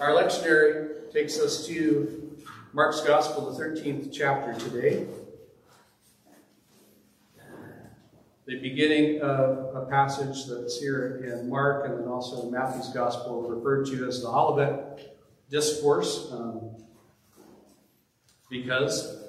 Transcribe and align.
Our 0.00 0.12
lectionary 0.12 1.12
takes 1.12 1.38
us 1.38 1.66
to 1.66 2.34
Mark's 2.72 3.02
Gospel, 3.02 3.52
the 3.52 3.62
13th 3.62 4.10
chapter 4.10 4.58
today. 4.58 5.06
The 8.46 8.58
beginning 8.60 9.20
of 9.20 9.74
a 9.74 9.84
passage 9.90 10.46
that's 10.46 10.80
here 10.80 11.22
in 11.22 11.50
Mark 11.50 11.84
and 11.84 11.98
then 11.98 12.08
also 12.08 12.46
in 12.46 12.50
Matthew's 12.50 12.88
Gospel, 12.94 13.42
referred 13.42 13.84
to 13.88 14.08
as 14.08 14.22
the 14.22 14.28
Olivet 14.28 15.18
Discourse, 15.50 16.32
um, 16.32 16.70
because 18.48 19.22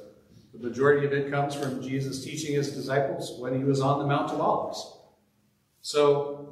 the 0.54 0.60
majority 0.70 1.06
of 1.06 1.12
it 1.12 1.30
comes 1.30 1.54
from 1.54 1.82
Jesus 1.82 2.24
teaching 2.24 2.56
his 2.56 2.72
disciples 2.72 3.38
when 3.38 3.58
he 3.58 3.66
was 3.66 3.82
on 3.82 4.00
the 4.00 4.06
Mount 4.06 4.32
of 4.32 4.40
Olives. 4.40 5.00
So, 5.82 6.51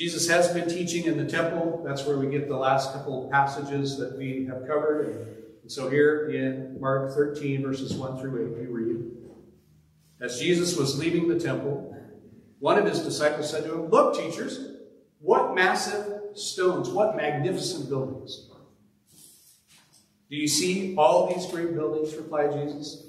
Jesus 0.00 0.26
has 0.28 0.50
been 0.54 0.66
teaching 0.66 1.04
in 1.04 1.18
the 1.18 1.30
temple. 1.30 1.82
That's 1.86 2.06
where 2.06 2.16
we 2.16 2.26
get 2.28 2.48
the 2.48 2.56
last 2.56 2.94
couple 2.94 3.28
passages 3.30 3.98
that 3.98 4.16
we 4.16 4.46
have 4.46 4.66
covered. 4.66 5.36
And 5.60 5.70
so 5.70 5.90
here 5.90 6.30
in 6.30 6.80
Mark 6.80 7.12
13, 7.12 7.62
verses 7.62 7.92
1 7.92 8.18
through 8.18 8.56
8, 8.56 8.60
we 8.60 8.66
read, 8.66 9.04
As 10.18 10.40
Jesus 10.40 10.74
was 10.74 10.98
leaving 10.98 11.28
the 11.28 11.38
temple, 11.38 11.94
one 12.60 12.78
of 12.78 12.86
his 12.86 13.00
disciples 13.00 13.50
said 13.50 13.64
to 13.64 13.74
him, 13.74 13.90
Look, 13.90 14.16
teachers, 14.16 14.78
what 15.18 15.54
massive 15.54 16.34
stones, 16.34 16.88
what 16.88 17.14
magnificent 17.14 17.90
buildings. 17.90 18.48
Do 20.30 20.36
you 20.36 20.48
see 20.48 20.96
all 20.96 21.26
these 21.34 21.44
great 21.44 21.74
buildings? 21.74 22.14
replied 22.14 22.52
Jesus. 22.52 23.04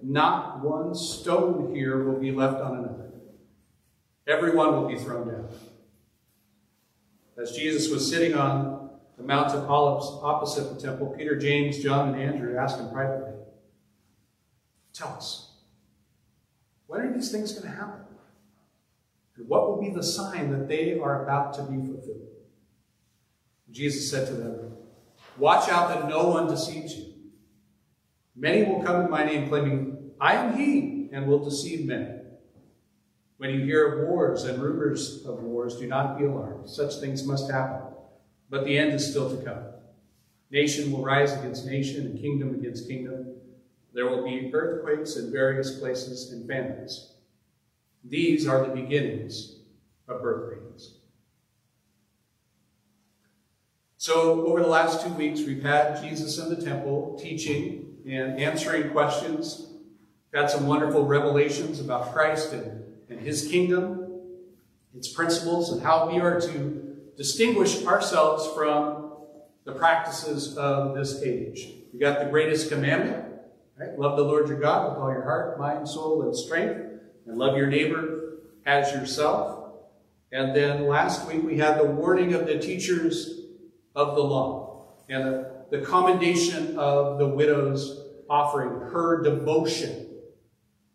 Not 0.00 0.60
one 0.60 0.94
stone 0.94 1.74
here 1.74 2.04
will 2.04 2.20
be 2.20 2.30
left 2.30 2.60
on 2.60 2.78
another. 2.78 3.10
Everyone 4.28 4.74
will 4.74 4.86
be 4.86 4.96
thrown 4.96 5.26
down. 5.26 5.48
As 7.40 7.52
Jesus 7.52 7.90
was 7.90 8.08
sitting 8.08 8.34
on 8.34 8.90
the 9.16 9.22
Mount 9.22 9.54
of 9.54 9.70
Olives 9.70 10.06
opposite 10.22 10.74
the 10.74 10.80
temple, 10.80 11.14
Peter, 11.16 11.36
James, 11.36 11.78
John, 11.78 12.14
and 12.14 12.20
Andrew 12.20 12.56
asked 12.56 12.78
him 12.78 12.90
privately, 12.90 13.32
Tell 14.92 15.08
us, 15.08 15.52
when 16.86 17.00
are 17.00 17.12
these 17.12 17.30
things 17.30 17.52
going 17.52 17.72
to 17.72 17.78
happen? 17.78 18.04
And 19.36 19.48
what 19.48 19.68
will 19.68 19.80
be 19.80 19.88
the 19.88 20.02
sign 20.02 20.50
that 20.50 20.68
they 20.68 20.98
are 20.98 21.24
about 21.24 21.54
to 21.54 21.62
be 21.62 21.76
fulfilled? 21.76 22.28
Jesus 23.70 24.10
said 24.10 24.26
to 24.26 24.34
them, 24.34 24.72
Watch 25.38 25.70
out 25.70 25.88
that 25.88 26.08
no 26.08 26.28
one 26.28 26.46
deceives 26.46 26.94
you. 26.94 27.14
Many 28.36 28.64
will 28.64 28.82
come 28.82 29.02
in 29.02 29.10
my 29.10 29.24
name 29.24 29.48
claiming, 29.48 30.10
I 30.20 30.34
am 30.34 30.58
he, 30.58 31.08
and 31.12 31.26
will 31.26 31.42
deceive 31.42 31.86
many. 31.86 32.19
When 33.40 33.54
you 33.54 33.64
hear 33.64 33.86
of 33.86 34.06
wars 34.06 34.44
and 34.44 34.62
rumors 34.62 35.24
of 35.24 35.42
wars, 35.42 35.76
do 35.76 35.86
not 35.86 36.18
be 36.18 36.26
alarmed. 36.26 36.68
Such 36.68 36.96
things 36.96 37.26
must 37.26 37.50
happen, 37.50 37.94
but 38.50 38.66
the 38.66 38.76
end 38.76 38.92
is 38.92 39.08
still 39.08 39.34
to 39.34 39.42
come. 39.42 39.64
Nation 40.50 40.92
will 40.92 41.02
rise 41.02 41.32
against 41.32 41.64
nation 41.64 42.04
and 42.04 42.20
kingdom 42.20 42.54
against 42.54 42.86
kingdom. 42.86 43.28
There 43.94 44.04
will 44.04 44.22
be 44.22 44.50
earthquakes 44.52 45.16
in 45.16 45.32
various 45.32 45.78
places 45.78 46.32
and 46.32 46.46
famines. 46.46 47.14
These 48.04 48.46
are 48.46 48.62
the 48.62 48.74
beginnings 48.74 49.60
of 50.06 50.20
birth 50.20 50.52
pains. 50.52 50.96
So, 53.96 54.44
over 54.44 54.60
the 54.60 54.68
last 54.68 55.02
two 55.02 55.14
weeks, 55.14 55.40
we've 55.40 55.62
had 55.62 56.02
Jesus 56.02 56.36
in 56.36 56.50
the 56.50 56.62
temple 56.62 57.18
teaching 57.18 58.00
and 58.06 58.38
answering 58.38 58.90
questions. 58.90 59.66
Had 60.34 60.50
some 60.50 60.66
wonderful 60.66 61.06
revelations 61.06 61.80
about 61.80 62.12
Christ 62.12 62.52
and, 62.52 62.89
and 63.10 63.20
his 63.20 63.48
kingdom, 63.48 64.08
its 64.96 65.08
principles, 65.08 65.72
and 65.72 65.82
how 65.82 66.08
we 66.10 66.20
are 66.20 66.40
to 66.40 66.96
distinguish 67.16 67.84
ourselves 67.84 68.48
from 68.54 69.12
the 69.64 69.72
practices 69.72 70.56
of 70.56 70.94
this 70.94 71.22
age. 71.22 71.68
We 71.92 71.98
got 71.98 72.20
the 72.20 72.30
greatest 72.30 72.70
commandment, 72.70 73.26
right? 73.78 73.98
Love 73.98 74.16
the 74.16 74.24
Lord 74.24 74.48
your 74.48 74.58
God 74.58 74.88
with 74.88 74.98
all 74.98 75.10
your 75.10 75.24
heart, 75.24 75.58
mind, 75.58 75.88
soul, 75.88 76.22
and 76.22 76.34
strength, 76.34 76.80
and 77.26 77.36
love 77.36 77.56
your 77.56 77.66
neighbor 77.66 78.38
as 78.64 78.92
yourself. 78.92 79.74
And 80.32 80.54
then 80.54 80.86
last 80.86 81.26
week 81.26 81.42
we 81.42 81.58
had 81.58 81.78
the 81.78 81.84
warning 81.84 82.34
of 82.34 82.46
the 82.46 82.58
teachers 82.58 83.40
of 83.94 84.14
the 84.14 84.22
law 84.22 84.86
and 85.08 85.24
the, 85.24 85.64
the 85.70 85.80
commendation 85.80 86.78
of 86.78 87.18
the 87.18 87.26
widow's 87.26 88.04
offering, 88.28 88.92
her 88.92 89.22
devotion. 89.22 90.06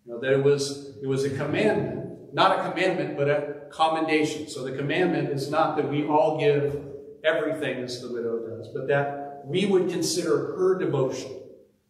You 0.06 0.14
know, 0.14 0.20
that 0.22 0.32
it 0.32 0.44
was, 0.44 0.96
it 1.02 1.08
was 1.08 1.26
a 1.26 1.30
commandment, 1.30 2.05
not 2.36 2.60
a 2.60 2.70
commandment, 2.70 3.16
but 3.16 3.30
a 3.30 3.56
commendation. 3.70 4.50
So 4.50 4.66
the 4.66 4.74
commandment 4.74 5.30
is 5.30 5.50
not 5.50 5.78
that 5.78 5.90
we 5.90 6.06
all 6.06 6.38
give 6.38 6.86
everything 7.24 7.82
as 7.82 8.02
the 8.02 8.12
widow 8.12 8.40
does, 8.40 8.68
but 8.74 8.90
that 8.90 9.44
we 9.46 9.66
would 9.66 9.90
consider 9.90 10.54
her 10.58 10.78
devotion, 10.78 11.32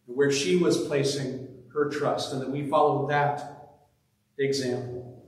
where 0.04 0.30
she 0.30 0.56
was 0.56 0.86
placing 0.86 1.48
her 1.74 1.90
trust, 1.90 2.32
and 2.32 2.40
that 2.40 2.50
we 2.50 2.64
follow 2.68 3.08
that 3.08 3.72
example. 4.38 5.20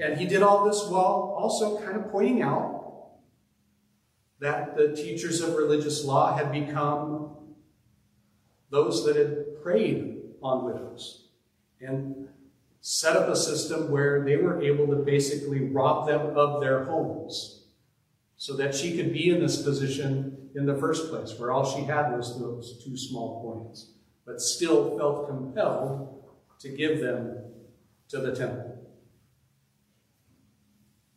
And 0.00 0.16
he 0.20 0.26
did 0.26 0.44
all 0.44 0.64
this 0.64 0.84
while 0.84 1.34
also 1.36 1.80
kind 1.80 1.96
of 1.96 2.12
pointing 2.12 2.42
out 2.42 3.08
that 4.38 4.76
the 4.76 4.94
teachers 4.94 5.40
of 5.40 5.56
religious 5.56 6.04
law 6.04 6.36
had 6.36 6.52
become 6.52 7.34
those 8.70 9.04
that 9.04 9.16
had 9.16 9.60
preyed 9.64 10.18
on 10.40 10.64
widows 10.64 11.24
and 11.80 12.28
set 12.90 13.16
up 13.16 13.28
a 13.28 13.36
system 13.36 13.90
where 13.90 14.24
they 14.24 14.36
were 14.36 14.62
able 14.62 14.86
to 14.86 14.96
basically 14.96 15.60
rob 15.60 16.08
them 16.08 16.34
of 16.34 16.58
their 16.58 16.84
homes 16.84 17.66
so 18.38 18.56
that 18.56 18.74
she 18.74 18.96
could 18.96 19.12
be 19.12 19.28
in 19.28 19.40
this 19.40 19.60
position 19.60 20.48
in 20.54 20.64
the 20.64 20.74
first 20.74 21.10
place, 21.10 21.38
where 21.38 21.50
all 21.50 21.66
she 21.66 21.82
had 21.82 22.16
was 22.16 22.40
those 22.40 22.82
two 22.82 22.96
small 22.96 23.42
coins, 23.42 23.92
but 24.24 24.40
still 24.40 24.96
felt 24.96 25.28
compelled 25.28 26.24
to 26.60 26.70
give 26.70 27.00
them 27.00 27.36
to 28.08 28.20
the 28.20 28.34
temple. 28.34 28.82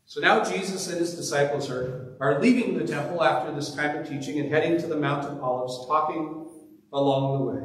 So 0.03 0.19
now 0.19 0.43
Jesus 0.43 0.89
and 0.89 0.99
his 0.99 1.15
disciples 1.15 1.69
are, 1.69 2.17
are 2.19 2.41
leaving 2.41 2.77
the 2.77 2.85
temple 2.85 3.23
after 3.23 3.55
this 3.55 3.73
kind 3.73 3.97
of 3.97 4.09
teaching 4.09 4.41
and 4.41 4.49
heading 4.49 4.77
to 4.81 4.87
the 4.87 4.97
Mount 4.97 5.25
of 5.25 5.41
Olives, 5.41 5.87
talking 5.87 6.47
along 6.91 7.37
the 7.37 7.45
way. 7.45 7.63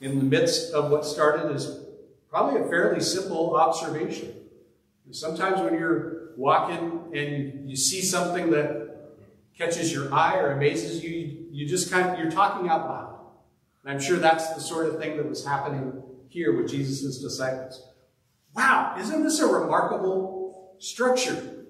In 0.00 0.20
the 0.20 0.24
midst 0.24 0.72
of 0.72 0.92
what 0.92 1.04
started 1.04 1.50
as 1.52 1.85
probably 2.36 2.60
a 2.60 2.68
fairly 2.68 3.00
simple 3.00 3.56
observation. 3.56 4.30
Sometimes 5.10 5.58
when 5.62 5.72
you're 5.72 6.32
walking 6.36 7.10
and 7.14 7.70
you 7.70 7.76
see 7.76 8.02
something 8.02 8.50
that 8.50 9.14
catches 9.56 9.90
your 9.90 10.12
eye 10.12 10.36
or 10.36 10.52
amazes 10.52 11.02
you, 11.02 11.46
you 11.50 11.66
just 11.66 11.90
kind 11.90 12.10
of, 12.10 12.18
you're 12.18 12.30
talking 12.30 12.68
out 12.68 12.90
loud. 12.90 13.20
And 13.82 13.90
I'm 13.90 14.00
sure 14.00 14.18
that's 14.18 14.52
the 14.52 14.60
sort 14.60 14.84
of 14.84 14.98
thing 14.98 15.16
that 15.16 15.26
was 15.26 15.46
happening 15.46 16.02
here 16.28 16.54
with 16.54 16.68
Jesus' 16.68 17.22
disciples. 17.22 17.82
Wow, 18.54 18.96
isn't 18.98 19.22
this 19.22 19.40
a 19.40 19.46
remarkable 19.46 20.74
structure. 20.78 21.64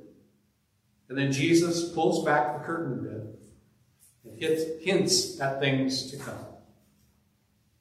And 1.09 1.17
then 1.17 1.31
Jesus 1.31 1.93
pulls 1.93 2.25
back 2.25 2.59
the 2.59 2.65
curtain 2.65 2.99
a 2.99 4.31
bit 4.33 4.51
and 4.51 4.83
hints 4.83 5.41
at 5.41 5.61
things 5.61 6.11
to 6.11 6.17
come. 6.17 6.45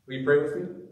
Will 0.06 0.18
you 0.18 0.24
pray 0.24 0.44
with 0.44 0.56
me? 0.56 0.85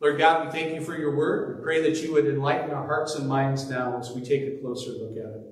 Lord 0.00 0.18
God, 0.18 0.46
we 0.46 0.52
thank 0.52 0.74
you 0.74 0.80
for 0.80 0.96
your 0.96 1.16
word. 1.16 1.56
We 1.56 1.62
pray 1.62 1.82
that 1.82 2.00
you 2.02 2.12
would 2.12 2.26
enlighten 2.26 2.70
our 2.70 2.86
hearts 2.86 3.16
and 3.16 3.28
minds 3.28 3.68
now 3.68 3.98
as 3.98 4.12
we 4.12 4.20
take 4.20 4.42
a 4.42 4.60
closer 4.60 4.92
look 4.92 5.12
at 5.12 5.40
it. 5.40 5.46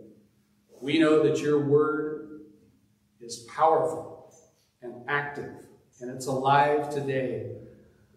We 0.81 1.01
know 1.01 1.23
that 1.25 1.41
your 1.41 1.67
word 1.67 2.43
is 3.21 3.45
powerful 3.53 4.33
and 4.83 4.95
active, 5.09 5.67
and 6.01 6.11
it's 6.11 6.27
alive 6.27 6.91
today. 6.91 7.57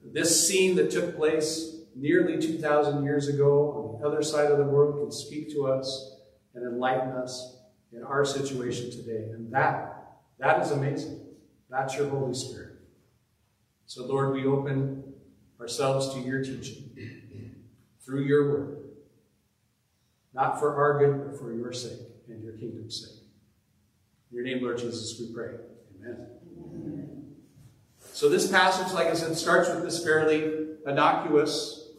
This 0.05 0.47
scene 0.47 0.75
that 0.75 0.91
took 0.91 1.15
place 1.15 1.77
nearly 1.95 2.39
2,000 2.39 3.03
years 3.03 3.27
ago 3.27 3.71
on 3.71 3.99
the 3.99 4.07
other 4.07 4.21
side 4.21 4.51
of 4.51 4.59
the 4.59 4.65
world 4.65 4.99
can 4.99 5.11
speak 5.11 5.51
to 5.53 5.65
us 5.65 6.15
and 6.53 6.63
enlighten 6.63 7.09
us 7.09 7.57
in 7.91 8.03
our 8.03 8.23
situation 8.23 8.91
today. 8.91 9.29
And 9.31 9.51
that, 9.51 10.19
that 10.37 10.61
is 10.61 10.71
amazing. 10.71 11.21
That's 11.71 11.95
your 11.95 12.09
Holy 12.09 12.35
Spirit. 12.35 12.75
So, 13.87 14.05
Lord, 14.05 14.33
we 14.33 14.45
open 14.45 15.08
ourselves 15.59 16.13
to 16.13 16.19
your 16.19 16.43
teaching 16.43 16.89
through 18.05 18.23
your 18.23 18.49
word, 18.49 18.77
not 20.33 20.59
for 20.59 20.75
our 20.75 20.99
good, 20.99 21.25
but 21.25 21.39
for 21.39 21.53
your 21.53 21.71
sake 21.71 21.99
and 22.27 22.43
your 22.43 22.53
kingdom's 22.53 22.99
sake. 22.99 23.23
In 24.31 24.37
your 24.37 24.45
name, 24.45 24.63
Lord 24.63 24.77
Jesus, 24.77 25.19
we 25.19 25.33
pray. 25.33 25.55
Amen. 25.99 26.27
Amen. 26.73 27.35
So, 28.13 28.29
this 28.29 28.49
passage, 28.49 28.93
like 28.93 29.07
I 29.07 29.13
said, 29.13 29.35
starts 29.35 29.69
with 29.69 29.83
this 29.83 30.03
fairly 30.03 30.67
innocuous 30.85 31.89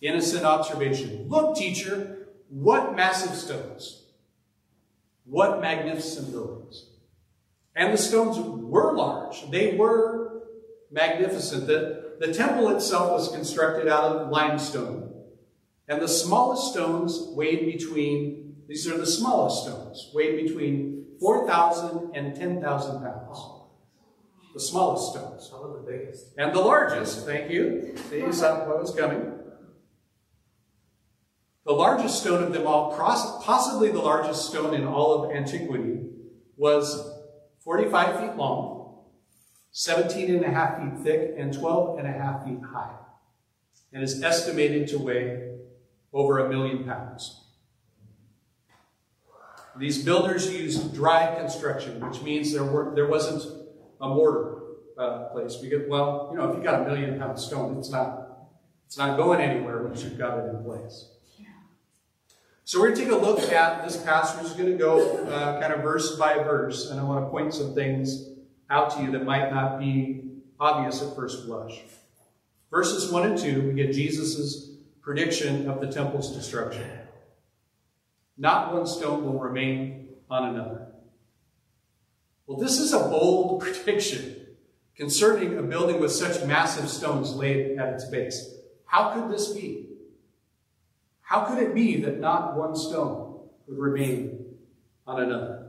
innocent 0.00 0.44
observation. 0.44 1.26
Look, 1.28 1.56
teacher, 1.56 2.28
what 2.48 2.94
massive 2.94 3.34
stones. 3.34 4.02
What 5.24 5.60
magnificent 5.60 6.30
buildings. 6.30 6.90
And 7.74 7.92
the 7.92 7.98
stones 7.98 8.38
were 8.38 8.92
large. 8.92 9.50
They 9.50 9.76
were 9.76 10.42
magnificent. 10.90 11.66
The, 11.66 12.03
the 12.24 12.32
temple 12.32 12.74
itself 12.74 13.10
was 13.10 13.28
constructed 13.28 13.86
out 13.86 14.16
of 14.16 14.30
limestone. 14.30 15.12
And 15.88 16.00
the 16.00 16.08
smallest 16.08 16.72
stones 16.72 17.28
weighed 17.32 17.66
between, 17.70 18.56
these 18.66 18.88
are 18.88 18.96
the 18.96 19.06
smallest 19.06 19.64
stones, 19.64 20.10
weighed 20.14 20.46
between 20.46 21.04
4,000 21.20 22.16
and 22.16 22.34
10,000 22.34 23.02
pounds. 23.02 23.38
The 24.54 24.60
smallest 24.60 25.10
stones. 25.10 25.50
Some 25.50 25.64
of 25.64 25.72
the 25.74 25.90
biggest. 25.90 26.32
And 26.38 26.54
the 26.54 26.60
largest, 26.60 27.26
thank 27.26 27.50
you. 27.50 27.94
See, 28.08 28.20
what 28.20 28.80
was 28.80 28.94
coming. 28.98 29.32
The 31.66 31.72
largest 31.72 32.20
stone 32.22 32.42
of 32.42 32.54
them 32.54 32.66
all, 32.66 32.96
possibly 32.96 33.90
the 33.90 33.98
largest 33.98 34.48
stone 34.48 34.72
in 34.72 34.86
all 34.86 35.24
of 35.24 35.36
antiquity, 35.36 36.06
was 36.56 37.06
45 37.64 38.20
feet 38.20 38.36
long, 38.36 38.73
17 39.76 40.32
and 40.32 40.44
a 40.44 40.50
half 40.50 40.78
feet 40.78 41.02
thick, 41.02 41.34
and 41.36 41.52
12 41.52 41.98
and 41.98 42.06
a 42.06 42.12
half 42.12 42.44
feet 42.44 42.60
high, 42.72 42.94
and 43.92 44.04
is 44.04 44.22
estimated 44.22 44.86
to 44.86 45.00
weigh 45.00 45.56
over 46.12 46.38
a 46.38 46.48
million 46.48 46.84
pounds. 46.84 47.40
These 49.76 50.04
builders 50.04 50.48
used 50.54 50.94
dry 50.94 51.34
construction, 51.34 51.98
which 52.08 52.22
means 52.22 52.52
there, 52.52 52.62
were, 52.62 52.94
there 52.94 53.08
wasn't 53.08 53.42
a 54.00 54.08
mortar 54.08 54.62
uh, 54.96 55.24
place. 55.32 55.56
Get, 55.56 55.88
well, 55.88 56.28
you 56.30 56.38
know, 56.38 56.52
if 56.52 56.56
you 56.56 56.62
got 56.62 56.82
a 56.82 56.84
million 56.84 57.18
pound 57.18 57.36
stone, 57.36 57.76
it's 57.76 57.90
not, 57.90 58.28
it's 58.86 58.96
not 58.96 59.16
going 59.16 59.40
anywhere 59.40 59.82
once 59.82 60.04
you've 60.04 60.16
got 60.16 60.38
it 60.38 60.50
in 60.50 60.62
place. 60.62 61.08
So 62.64 62.78
we're 62.78 62.94
going 62.94 62.98
to 62.98 63.04
take 63.06 63.12
a 63.12 63.16
look 63.16 63.40
at 63.50 63.84
this 63.84 63.96
passage. 63.96 64.52
We're 64.52 64.56
going 64.56 64.70
to 64.70 64.78
go 64.78 65.24
uh, 65.26 65.60
kind 65.60 65.72
of 65.72 65.82
verse 65.82 66.16
by 66.16 66.34
verse, 66.34 66.90
and 66.90 67.00
I 67.00 67.02
want 67.02 67.26
to 67.26 67.28
point 67.28 67.52
some 67.52 67.74
things 67.74 68.33
out 68.70 68.96
to 68.96 69.02
you 69.02 69.10
that 69.12 69.24
might 69.24 69.50
not 69.52 69.78
be 69.78 70.22
obvious 70.58 71.02
at 71.02 71.14
first 71.14 71.46
blush. 71.46 71.80
Verses 72.70 73.10
1 73.10 73.30
and 73.30 73.38
2, 73.38 73.62
we 73.68 73.74
get 73.74 73.92
Jesus' 73.92 74.70
prediction 75.00 75.68
of 75.68 75.80
the 75.80 75.86
temple's 75.86 76.34
destruction. 76.34 76.90
Not 78.36 78.72
one 78.72 78.86
stone 78.86 79.24
will 79.24 79.38
remain 79.38 80.08
on 80.30 80.48
another. 80.48 80.88
Well, 82.46 82.58
this 82.58 82.78
is 82.78 82.92
a 82.92 82.98
bold 82.98 83.60
prediction 83.62 84.46
concerning 84.96 85.58
a 85.58 85.62
building 85.62 86.00
with 86.00 86.12
such 86.12 86.44
massive 86.46 86.88
stones 86.88 87.34
laid 87.34 87.78
at 87.78 87.94
its 87.94 88.06
base. 88.06 88.54
How 88.86 89.10
could 89.10 89.32
this 89.32 89.48
be? 89.52 89.88
How 91.22 91.44
could 91.44 91.58
it 91.58 91.74
be 91.74 92.00
that 92.02 92.20
not 92.20 92.56
one 92.56 92.76
stone 92.76 93.40
would 93.66 93.78
remain 93.78 94.56
on 95.06 95.22
another? 95.22 95.63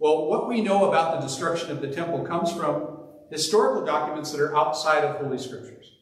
Well, 0.00 0.28
what 0.28 0.48
we 0.48 0.62
know 0.62 0.88
about 0.88 1.20
the 1.20 1.26
destruction 1.26 1.70
of 1.70 1.82
the 1.82 1.92
temple 1.92 2.24
comes 2.24 2.50
from 2.50 3.00
historical 3.30 3.84
documents 3.84 4.32
that 4.32 4.40
are 4.40 4.56
outside 4.56 5.04
of 5.04 5.16
Holy 5.16 5.36
Scriptures. 5.36 5.92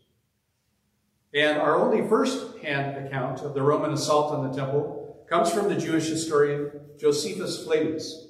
And 1.35 1.59
our 1.59 1.77
only 1.77 2.09
first-hand 2.09 3.05
account 3.05 3.41
of 3.41 3.55
the 3.55 3.61
Roman 3.61 3.93
assault 3.93 4.33
on 4.33 4.49
the 4.49 4.56
temple 4.56 5.27
comes 5.29 5.50
from 5.50 5.69
the 5.69 5.75
Jewish 5.75 6.06
historian 6.09 6.71
Josephus 6.97 7.65
Flavius. 7.65 8.29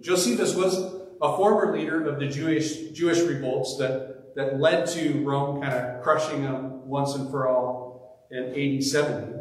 Josephus 0.00 0.54
was 0.54 0.78
a 1.20 1.36
former 1.36 1.76
leader 1.76 2.08
of 2.08 2.20
the 2.20 2.28
Jewish, 2.28 2.90
Jewish 2.92 3.18
revolts 3.18 3.78
that, 3.78 4.36
that 4.36 4.60
led 4.60 4.86
to 4.90 5.24
Rome 5.24 5.60
kind 5.60 5.74
of 5.74 6.02
crushing 6.04 6.44
them 6.44 6.86
once 6.86 7.16
and 7.16 7.28
for 7.32 7.48
all 7.48 8.28
in 8.30 8.54
AD 8.54 8.84
70. 8.84 9.38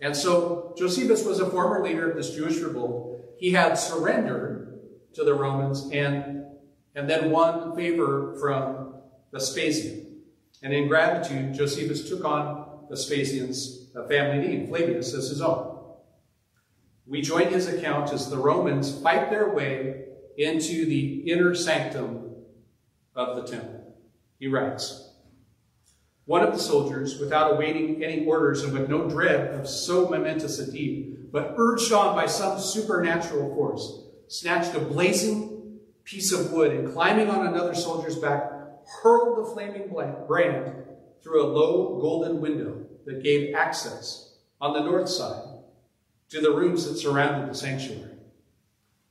And 0.00 0.16
so 0.16 0.72
Josephus 0.78 1.24
was 1.24 1.40
a 1.40 1.50
former 1.50 1.82
leader 1.82 2.08
of 2.08 2.16
this 2.16 2.30
Jewish 2.30 2.60
revolt. 2.60 3.05
He 3.38 3.52
had 3.52 3.74
surrendered 3.74 4.80
to 5.14 5.24
the 5.24 5.34
Romans 5.34 5.88
and, 5.92 6.44
and 6.94 7.08
then 7.08 7.30
won 7.30 7.74
favor 7.74 8.36
from 8.40 8.94
Vespasian. 9.32 10.22
And 10.62 10.72
in 10.72 10.88
gratitude, 10.88 11.54
Josephus 11.54 12.08
took 12.08 12.24
on 12.24 12.86
Vespasian's 12.88 13.90
uh, 13.96 14.06
family 14.06 14.46
name, 14.46 14.68
Flavius, 14.68 15.14
as 15.14 15.28
his 15.28 15.40
own. 15.40 15.76
We 17.06 17.22
join 17.22 17.48
his 17.48 17.68
account 17.68 18.12
as 18.12 18.30
the 18.30 18.38
Romans 18.38 19.00
fight 19.00 19.30
their 19.30 19.50
way 19.50 20.06
into 20.36 20.86
the 20.86 21.30
inner 21.30 21.54
sanctum 21.54 22.34
of 23.14 23.36
the 23.36 23.42
temple. 23.42 23.96
He 24.38 24.48
writes, 24.48 25.05
one 26.26 26.42
of 26.42 26.52
the 26.52 26.58
soldiers, 26.58 27.18
without 27.20 27.52
awaiting 27.52 28.02
any 28.04 28.26
orders 28.26 28.64
and 28.64 28.72
with 28.72 28.90
no 28.90 29.08
dread 29.08 29.54
of 29.54 29.68
so 29.68 30.08
momentous 30.08 30.58
a 30.58 30.70
deed, 30.70 31.30
but 31.32 31.54
urged 31.56 31.92
on 31.92 32.16
by 32.16 32.26
some 32.26 32.58
supernatural 32.58 33.54
force, 33.54 34.02
snatched 34.26 34.74
a 34.74 34.80
blazing 34.80 35.78
piece 36.04 36.32
of 36.32 36.52
wood 36.52 36.72
and 36.72 36.92
climbing 36.92 37.30
on 37.30 37.46
another 37.46 37.74
soldier's 37.74 38.16
back, 38.16 38.50
hurled 39.02 39.38
the 39.38 39.50
flaming 39.52 39.88
brand 40.26 40.84
through 41.22 41.44
a 41.44 41.52
low 41.52 42.00
golden 42.00 42.40
window 42.40 42.84
that 43.04 43.22
gave 43.22 43.54
access 43.54 44.34
on 44.60 44.72
the 44.72 44.82
north 44.82 45.08
side 45.08 45.60
to 46.28 46.40
the 46.40 46.50
rooms 46.50 46.86
that 46.86 46.96
surrounded 46.96 47.48
the 47.48 47.54
sanctuary. 47.54 48.14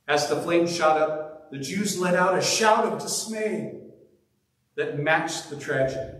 As 0.07 0.27
the 0.27 0.41
flames 0.41 0.75
shot 0.75 0.97
up, 0.97 1.49
the 1.49 1.57
Jews 1.59 1.97
let 1.97 2.15
out 2.15 2.37
a 2.37 2.41
shout 2.41 2.85
of 2.85 3.01
dismay 3.01 3.75
that 4.75 4.99
matched 4.99 5.49
the 5.49 5.55
tragedy. 5.55 6.17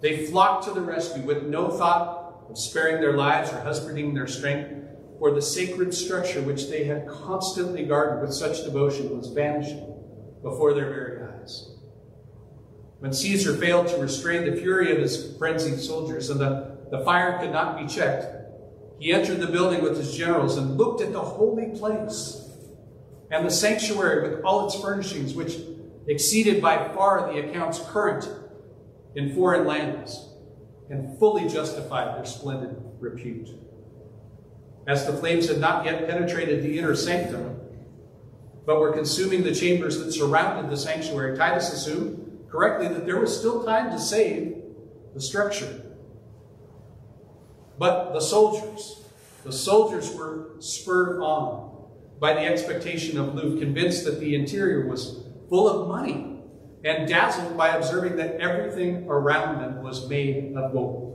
They 0.00 0.26
flocked 0.26 0.64
to 0.64 0.72
the 0.72 0.80
rescue 0.80 1.22
with 1.22 1.42
no 1.44 1.70
thought 1.70 2.46
of 2.48 2.58
sparing 2.58 3.00
their 3.00 3.16
lives 3.16 3.52
or 3.52 3.60
husbanding 3.60 4.14
their 4.14 4.26
strength, 4.26 4.74
for 5.18 5.32
the 5.32 5.42
sacred 5.42 5.92
structure 5.92 6.40
which 6.40 6.68
they 6.68 6.84
had 6.84 7.08
constantly 7.08 7.84
guarded 7.84 8.22
with 8.22 8.32
such 8.32 8.64
devotion 8.64 9.16
was 9.16 9.28
vanishing 9.28 9.92
before 10.42 10.72
their 10.72 10.88
very 10.88 11.22
eyes. 11.22 11.70
When 13.00 13.12
Caesar 13.12 13.54
failed 13.54 13.88
to 13.88 13.98
restrain 13.98 14.44
the 14.44 14.60
fury 14.60 14.92
of 14.92 14.98
his 14.98 15.36
frenzied 15.36 15.80
soldiers 15.80 16.30
and 16.30 16.40
the, 16.40 16.78
the 16.90 17.04
fire 17.04 17.38
could 17.38 17.52
not 17.52 17.78
be 17.78 17.86
checked, 17.86 18.26
he 19.00 19.12
entered 19.12 19.40
the 19.40 19.46
building 19.46 19.82
with 19.82 19.96
his 19.96 20.16
generals 20.16 20.56
and 20.56 20.76
looked 20.76 21.00
at 21.00 21.12
the 21.12 21.20
holy 21.20 21.76
place 21.78 22.44
and 23.30 23.44
the 23.44 23.50
sanctuary 23.50 24.28
with 24.28 24.44
all 24.44 24.66
its 24.66 24.80
furnishings, 24.80 25.34
which 25.34 25.58
exceeded 26.06 26.62
by 26.62 26.88
far 26.94 27.32
the 27.32 27.38
accounts 27.38 27.78
current 27.80 28.28
in 29.18 29.34
foreign 29.34 29.66
lands 29.66 30.28
and 30.90 31.18
fully 31.18 31.48
justified 31.48 32.16
their 32.16 32.24
splendid 32.24 32.80
repute. 33.00 33.48
As 34.86 35.06
the 35.06 35.12
flames 35.12 35.48
had 35.48 35.58
not 35.58 35.84
yet 35.84 36.08
penetrated 36.08 36.62
the 36.62 36.78
inner 36.78 36.94
sanctum, 36.94 37.60
but 38.64 38.78
were 38.78 38.92
consuming 38.92 39.42
the 39.42 39.52
chambers 39.52 39.98
that 39.98 40.12
surrounded 40.12 40.70
the 40.70 40.76
sanctuary, 40.76 41.36
Titus 41.36 41.72
assumed 41.72 42.46
correctly 42.48 42.86
that 42.86 43.06
there 43.06 43.18
was 43.18 43.36
still 43.36 43.64
time 43.64 43.90
to 43.90 43.98
save 43.98 44.62
the 45.14 45.20
structure. 45.20 45.82
But 47.76 48.12
the 48.12 48.20
soldiers, 48.20 49.02
the 49.44 49.52
soldiers 49.52 50.14
were 50.14 50.50
spurred 50.60 51.20
on 51.20 51.86
by 52.20 52.34
the 52.34 52.44
expectation 52.44 53.18
of 53.18 53.34
loot, 53.34 53.58
convinced 53.58 54.04
that 54.04 54.20
the 54.20 54.36
interior 54.36 54.86
was 54.86 55.24
full 55.48 55.68
of 55.68 55.88
money 55.88 56.37
and 56.84 57.08
dazzled 57.08 57.56
by 57.56 57.68
observing 57.68 58.16
that 58.16 58.40
everything 58.40 59.06
around 59.08 59.60
them 59.60 59.82
was 59.82 60.08
made 60.08 60.54
of 60.56 60.72
gold. 60.72 61.08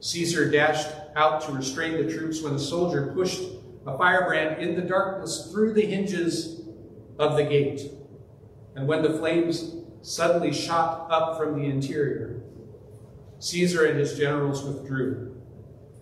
Caesar 0.00 0.50
dashed 0.50 0.88
out 1.14 1.42
to 1.42 1.52
restrain 1.52 1.92
the 1.92 2.12
troops 2.12 2.42
when 2.42 2.54
a 2.54 2.58
soldier 2.58 3.12
pushed 3.14 3.42
a 3.86 3.96
firebrand 3.96 4.62
in 4.62 4.74
the 4.74 4.82
darkness 4.82 5.50
through 5.52 5.72
the 5.72 5.84
hinges 5.84 6.62
of 7.18 7.36
the 7.36 7.44
gate. 7.44 7.92
And 8.74 8.88
when 8.88 9.02
the 9.02 9.18
flames 9.18 9.74
suddenly 10.02 10.52
shot 10.52 11.10
up 11.10 11.38
from 11.38 11.60
the 11.60 11.68
interior, 11.68 12.42
Caesar 13.38 13.86
and 13.86 13.98
his 13.98 14.18
generals 14.18 14.64
withdrew, 14.64 15.40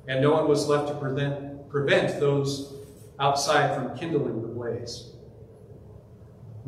and 0.06 0.22
no 0.22 0.32
one 0.32 0.48
was 0.48 0.68
left 0.68 0.88
to 0.88 0.94
prevent, 0.94 1.68
prevent 1.68 2.20
those 2.20 2.74
outside 3.20 3.74
from 3.74 3.96
kindling 3.98 4.42
the 4.42 4.48
blaze. 4.48 5.12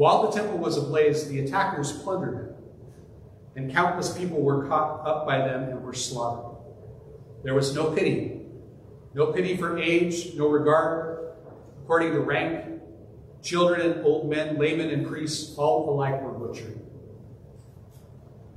While 0.01 0.23
the 0.23 0.31
temple 0.31 0.57
was 0.57 0.79
ablaze, 0.79 1.29
the 1.29 1.41
attackers 1.41 1.93
plundered 1.93 2.47
it, 2.47 2.57
and 3.55 3.71
countless 3.71 4.17
people 4.17 4.41
were 4.41 4.67
caught 4.67 5.07
up 5.07 5.27
by 5.27 5.47
them 5.47 5.65
and 5.65 5.85
were 5.85 5.93
slaughtered. 5.93 6.57
There 7.45 7.53
was 7.53 7.75
no 7.75 7.91
pity, 7.91 8.41
no 9.13 9.27
pity 9.27 9.59
for 9.59 9.77
age, 9.77 10.35
no 10.37 10.49
regard 10.49 11.35
according 11.83 12.13
to 12.13 12.21
rank. 12.21 12.81
Children 13.43 13.93
and 13.93 14.07
old 14.07 14.31
men, 14.31 14.57
laymen 14.57 14.89
and 14.89 15.07
priests, 15.07 15.55
all 15.59 15.91
alike 15.91 16.23
were 16.23 16.33
butchered. 16.33 16.81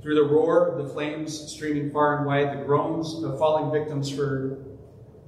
Through 0.00 0.14
the 0.14 0.24
roar 0.24 0.68
of 0.68 0.82
the 0.82 0.94
flames 0.94 1.38
streaming 1.52 1.92
far 1.92 2.16
and 2.16 2.26
wide, 2.26 2.58
the 2.58 2.64
groans 2.64 3.22
of 3.22 3.38
falling 3.38 3.70
victims 3.70 4.16
heard, 4.16 4.64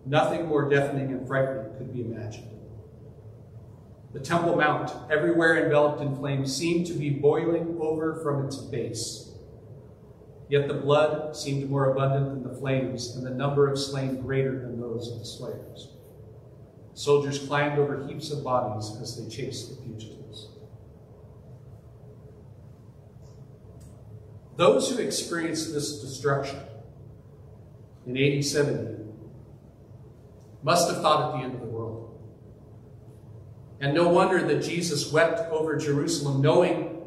nothing 0.07 0.47
more 0.47 0.67
deafening 0.67 1.11
and 1.11 1.29
frightening 1.29 1.77
could 1.77 1.93
be 1.93 2.01
imagined. 2.01 2.56
The 4.17 4.23
Temple 4.23 4.57
Mount, 4.57 4.91
everywhere 5.11 5.63
enveloped 5.63 6.01
in 6.01 6.17
flames, 6.17 6.57
seemed 6.57 6.87
to 6.87 6.95
be 6.95 7.11
boiling 7.11 7.77
over 7.79 8.19
from 8.23 8.47
its 8.47 8.57
base. 8.57 9.31
Yet 10.49 10.69
the 10.69 10.75
blood 10.75 11.37
seemed 11.37 11.69
more 11.69 11.91
abundant 11.91 12.31
than 12.31 12.43
the 12.43 12.59
flames, 12.59 13.15
and 13.15 13.27
the 13.27 13.31
number 13.31 13.71
of 13.71 13.79
slain 13.79 14.23
greater 14.23 14.59
than 14.59 14.81
those 14.81 15.13
of 15.13 15.19
the 15.19 15.25
slayers. 15.27 15.91
Soldiers 16.95 17.41
climbed 17.41 17.79
over 17.79 18.07
heaps 18.07 18.31
of 18.31 18.43
bodies 18.43 18.91
as 19.03 19.23
they 19.23 19.29
chased 19.29 19.69
the 19.69 19.83
fugitives. 19.83 20.49
Those 24.57 24.89
who 24.89 24.97
experienced 24.97 25.75
this 25.75 26.01
destruction 26.01 26.61
in 28.07 28.17
AD 28.17 28.43
70 28.43 28.97
must 30.63 30.91
have 30.91 31.03
thought 31.03 31.35
at 31.35 31.39
the 31.39 31.45
end 31.45 31.55
of 31.57 31.61
the. 31.61 31.76
And 33.81 33.95
no 33.95 34.09
wonder 34.09 34.43
that 34.43 34.63
Jesus 34.63 35.13
wept 35.13 35.51
over 35.51 35.77
Jerusalem, 35.77 36.41
knowing 36.41 37.03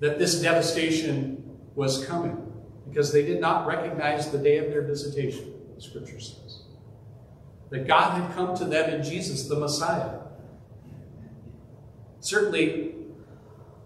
that 0.00 0.18
this 0.18 0.40
devastation 0.40 1.56
was 1.74 2.04
coming, 2.06 2.52
because 2.88 3.12
they 3.12 3.24
did 3.24 3.40
not 3.40 3.66
recognize 3.66 4.30
the 4.30 4.38
day 4.38 4.58
of 4.58 4.70
their 4.70 4.82
visitation, 4.82 5.52
the 5.74 5.80
scripture 5.80 6.20
says. 6.20 6.62
That 7.70 7.86
God 7.86 8.20
had 8.20 8.34
come 8.34 8.56
to 8.56 8.64
them 8.64 8.88
in 8.90 9.02
Jesus, 9.02 9.48
the 9.48 9.58
Messiah. 9.58 10.20
Certainly, 12.20 12.94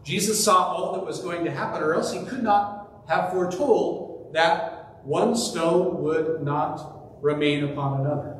Jesus 0.04 0.42
saw 0.44 0.74
all 0.74 0.92
that 0.94 1.06
was 1.06 1.20
going 1.20 1.44
to 1.44 1.50
happen, 1.50 1.82
or 1.82 1.94
else 1.94 2.12
he 2.12 2.24
could 2.24 2.42
not 2.42 3.04
have 3.08 3.30
foretold 3.30 4.32
that 4.34 5.00
one 5.04 5.34
stone 5.34 6.02
would 6.02 6.42
not 6.42 7.22
remain 7.22 7.64
upon 7.64 8.00
another. 8.00 8.36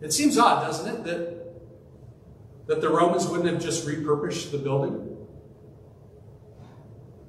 It 0.00 0.12
seems 0.12 0.36
odd, 0.36 0.66
doesn't 0.66 0.94
it, 0.94 1.04
that, 1.04 1.33
that 2.66 2.80
the 2.80 2.88
Romans 2.88 3.26
wouldn't 3.26 3.48
have 3.48 3.62
just 3.62 3.86
repurposed 3.86 4.50
the 4.50 4.58
building? 4.58 5.16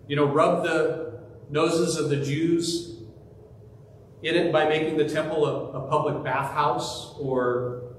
You 0.07 0.15
know, 0.15 0.25
rub 0.25 0.63
the 0.63 1.19
noses 1.49 1.97
of 1.97 2.09
the 2.09 2.17
Jews 2.17 2.95
in 4.23 4.35
it 4.35 4.51
by 4.51 4.67
making 4.67 4.97
the 4.97 5.07
temple 5.07 5.45
a, 5.45 5.83
a 5.83 5.87
public 5.87 6.23
bathhouse 6.23 7.15
or 7.19 7.95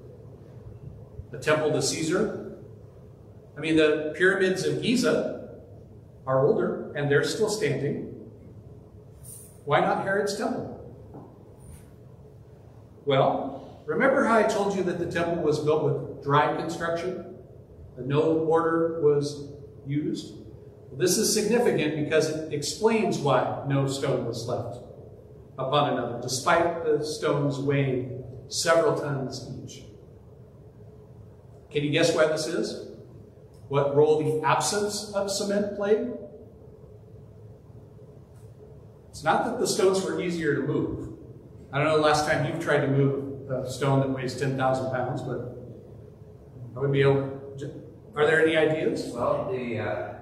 a 1.32 1.38
temple 1.38 1.70
to 1.72 1.82
Caesar. 1.82 2.58
I 3.56 3.60
mean, 3.60 3.76
the 3.76 4.12
pyramids 4.16 4.64
of 4.64 4.82
Giza 4.82 5.50
are 6.26 6.46
older 6.46 6.92
and 6.94 7.10
they're 7.10 7.24
still 7.24 7.48
standing. 7.48 8.12
Why 9.64 9.80
not 9.80 10.04
Herod's 10.04 10.36
temple? 10.36 10.72
Well, 13.04 13.82
remember 13.86 14.24
how 14.24 14.36
I 14.36 14.42
told 14.42 14.76
you 14.76 14.82
that 14.84 14.98
the 14.98 15.10
temple 15.10 15.42
was 15.42 15.60
built 15.60 15.84
with 15.84 16.24
dry 16.24 16.56
construction? 16.56 17.25
No 17.98 18.44
mortar 18.44 19.00
was 19.02 19.52
used? 19.86 20.34
This 20.96 21.18
is 21.18 21.32
significant 21.32 22.04
because 22.04 22.30
it 22.30 22.52
explains 22.52 23.18
why 23.18 23.64
no 23.66 23.86
stone 23.86 24.26
was 24.26 24.46
left 24.46 24.78
upon 25.58 25.92
another, 25.92 26.20
despite 26.22 26.84
the 26.84 27.04
stones 27.04 27.58
weighing 27.58 28.24
several 28.48 28.98
tons 28.98 29.48
each. 29.62 29.82
Can 31.70 31.84
you 31.84 31.90
guess 31.90 32.14
why 32.14 32.26
this 32.26 32.46
is? 32.46 32.88
What 33.68 33.96
role 33.96 34.22
the 34.22 34.46
absence 34.46 35.12
of 35.12 35.30
cement 35.30 35.76
played? 35.76 36.12
It's 39.10 39.24
not 39.24 39.44
that 39.46 39.58
the 39.58 39.66
stones 39.66 40.04
were 40.04 40.20
easier 40.20 40.54
to 40.56 40.62
move. 40.62 41.18
I 41.72 41.78
don't 41.78 41.88
know 41.88 41.96
the 41.96 42.02
last 42.02 42.28
time 42.28 42.46
you've 42.46 42.62
tried 42.62 42.80
to 42.80 42.88
move 42.88 43.50
a 43.50 43.70
stone 43.70 44.00
that 44.00 44.10
weighs 44.10 44.38
10,000 44.38 44.92
pounds, 44.92 45.22
but 45.22 45.56
I 46.76 46.80
would 46.80 46.92
be 46.92 47.02
able. 47.02 47.32
Are 48.16 48.26
there 48.26 48.46
any 48.46 48.56
ideas? 48.56 49.12
Well, 49.12 49.52
the 49.52 49.78
uh, 49.78 50.14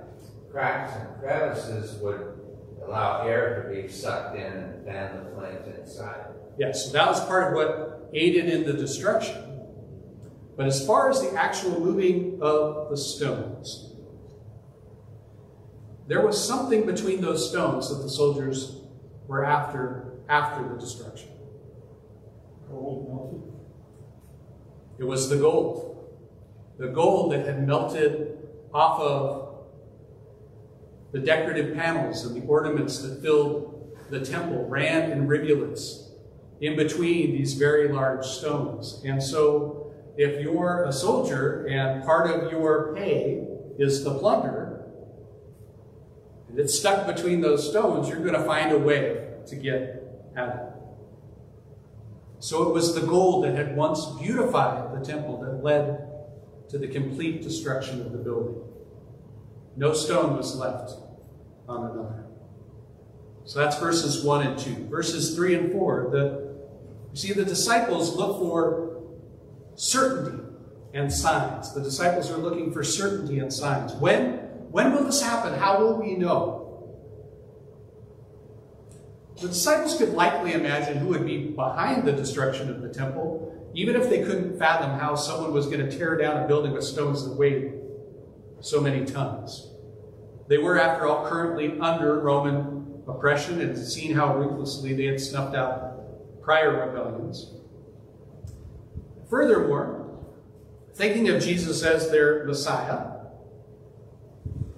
cracks 0.50 0.92
and 0.96 1.20
crevices 1.20 2.00
would 2.02 2.40
allow 2.84 3.26
air 3.26 3.62
to 3.62 3.82
be 3.82 3.88
sucked 3.88 4.36
in 4.36 4.42
and 4.52 4.84
fan 4.84 5.24
the 5.24 5.30
flames 5.30 5.78
inside. 5.78 6.26
Yes, 6.58 6.86
so 6.86 6.92
that 6.92 7.06
was 7.06 7.24
part 7.26 7.48
of 7.48 7.54
what 7.54 8.10
aided 8.12 8.48
in 8.48 8.64
the 8.64 8.72
destruction. 8.72 9.60
But 10.56 10.66
as 10.66 10.84
far 10.84 11.08
as 11.08 11.20
the 11.20 11.36
actual 11.36 11.80
moving 11.80 12.38
of 12.42 12.90
the 12.90 12.96
stones, 12.96 13.92
there 16.06 16.24
was 16.24 16.42
something 16.42 16.86
between 16.86 17.20
those 17.20 17.48
stones 17.48 17.88
that 17.90 18.02
the 18.02 18.10
soldiers 18.10 18.80
were 19.26 19.44
after 19.44 20.14
after 20.28 20.68
the 20.68 20.78
destruction. 20.80 21.28
Gold 22.68 23.08
melted. 23.08 23.52
It 24.98 25.04
was 25.04 25.28
the 25.28 25.36
gold. 25.36 25.93
The 26.78 26.88
gold 26.88 27.32
that 27.32 27.46
had 27.46 27.66
melted 27.66 28.38
off 28.72 29.00
of 29.00 29.44
the 31.12 31.20
decorative 31.20 31.76
panels 31.76 32.24
and 32.24 32.34
the 32.34 32.44
ornaments 32.46 32.98
that 32.98 33.22
filled 33.22 33.96
the 34.10 34.24
temple 34.24 34.66
ran 34.68 35.12
in 35.12 35.28
rivulets 35.28 36.10
in 36.60 36.76
between 36.76 37.32
these 37.32 37.54
very 37.54 37.88
large 37.88 38.24
stones. 38.24 39.00
And 39.04 39.22
so, 39.22 39.92
if 40.16 40.40
you're 40.40 40.84
a 40.84 40.92
soldier 40.92 41.66
and 41.66 42.04
part 42.04 42.30
of 42.30 42.50
your 42.50 42.94
pay 42.94 43.46
is 43.78 44.04
the 44.04 44.16
plunder, 44.18 44.84
and 46.48 46.58
it's 46.58 46.78
stuck 46.78 47.06
between 47.06 47.40
those 47.40 47.68
stones, 47.68 48.08
you're 48.08 48.20
going 48.20 48.34
to 48.34 48.44
find 48.44 48.72
a 48.72 48.78
way 48.78 49.28
to 49.46 49.56
get 49.56 50.02
at 50.36 50.48
it. 50.48 50.60
So 52.38 52.68
it 52.68 52.72
was 52.72 52.94
the 52.94 53.00
gold 53.00 53.44
that 53.44 53.54
had 53.56 53.76
once 53.76 54.06
beautified 54.20 54.94
the 54.94 55.04
temple 55.04 55.40
that 55.40 55.64
led 55.64 56.13
to 56.74 56.80
the 56.80 56.88
complete 56.88 57.40
destruction 57.40 58.00
of 58.00 58.10
the 58.10 58.18
building. 58.18 58.60
No 59.76 59.92
stone 59.92 60.36
was 60.36 60.56
left 60.56 60.90
on 61.68 61.88
another. 61.88 62.26
So 63.44 63.60
that's 63.60 63.78
verses 63.78 64.24
1 64.24 64.44
and 64.44 64.58
2. 64.58 64.88
Verses 64.88 65.36
3 65.36 65.54
and 65.54 65.72
4, 65.72 66.08
the, 66.10 66.56
you 67.12 67.16
see, 67.16 67.32
the 67.32 67.44
disciples 67.44 68.16
look 68.16 68.40
for 68.40 69.04
certainty 69.76 70.42
and 70.94 71.12
signs. 71.12 71.72
The 71.72 71.80
disciples 71.80 72.28
are 72.32 72.38
looking 72.38 72.72
for 72.72 72.82
certainty 72.82 73.38
and 73.38 73.52
signs. 73.52 73.92
When, 73.92 74.38
when 74.72 74.92
will 74.92 75.04
this 75.04 75.22
happen? 75.22 75.54
How 75.54 75.78
will 75.78 76.02
we 76.02 76.16
know? 76.16 76.92
The 79.40 79.46
disciples 79.46 79.96
could 79.96 80.14
likely 80.14 80.54
imagine 80.54 80.98
who 80.98 81.06
would 81.10 81.24
be 81.24 81.50
behind 81.50 82.02
the 82.02 82.12
destruction 82.12 82.68
of 82.68 82.82
the 82.82 82.88
temple, 82.88 83.63
even 83.74 83.96
if 83.96 84.08
they 84.08 84.22
couldn't 84.22 84.58
fathom 84.58 84.98
how 84.98 85.14
someone 85.14 85.52
was 85.52 85.66
going 85.66 85.80
to 85.80 85.96
tear 85.96 86.16
down 86.16 86.42
a 86.42 86.46
building 86.46 86.72
with 86.72 86.84
stones 86.84 87.24
that 87.24 87.34
weighed 87.36 87.72
so 88.60 88.80
many 88.80 89.04
tons. 89.04 89.68
They 90.48 90.58
were, 90.58 90.78
after 90.78 91.06
all, 91.06 91.28
currently 91.28 91.78
under 91.80 92.20
Roman 92.20 93.02
oppression 93.08 93.60
and 93.60 93.76
seen 93.76 94.14
how 94.14 94.36
ruthlessly 94.36 94.94
they 94.94 95.04
had 95.04 95.20
snuffed 95.20 95.56
out 95.56 96.42
prior 96.42 96.86
rebellions. 96.86 97.52
Furthermore, 99.28 100.18
thinking 100.94 101.28
of 101.28 101.42
Jesus 101.42 101.82
as 101.82 102.10
their 102.10 102.44
Messiah 102.44 103.10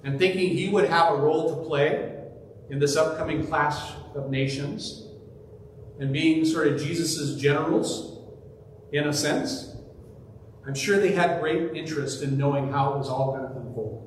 and 0.03 0.17
thinking 0.17 0.49
he 0.49 0.69
would 0.69 0.89
have 0.89 1.13
a 1.13 1.17
role 1.17 1.55
to 1.55 1.67
play 1.67 2.13
in 2.69 2.79
this 2.79 2.95
upcoming 2.95 3.45
clash 3.45 3.93
of 4.15 4.29
nations 4.29 5.07
and 5.99 6.11
being 6.11 6.45
sort 6.45 6.67
of 6.67 6.81
Jesus's 6.81 7.39
generals, 7.39 8.16
in 8.91 9.07
a 9.07 9.13
sense, 9.13 9.75
I'm 10.65 10.75
sure 10.75 10.99
they 10.99 11.13
had 11.13 11.39
great 11.39 11.75
interest 11.75 12.21
in 12.23 12.37
knowing 12.37 12.71
how 12.71 12.93
it 12.93 12.97
was 12.97 13.09
all 13.09 13.37
going 13.37 13.49
to 13.49 13.55
unfold. 13.55 14.03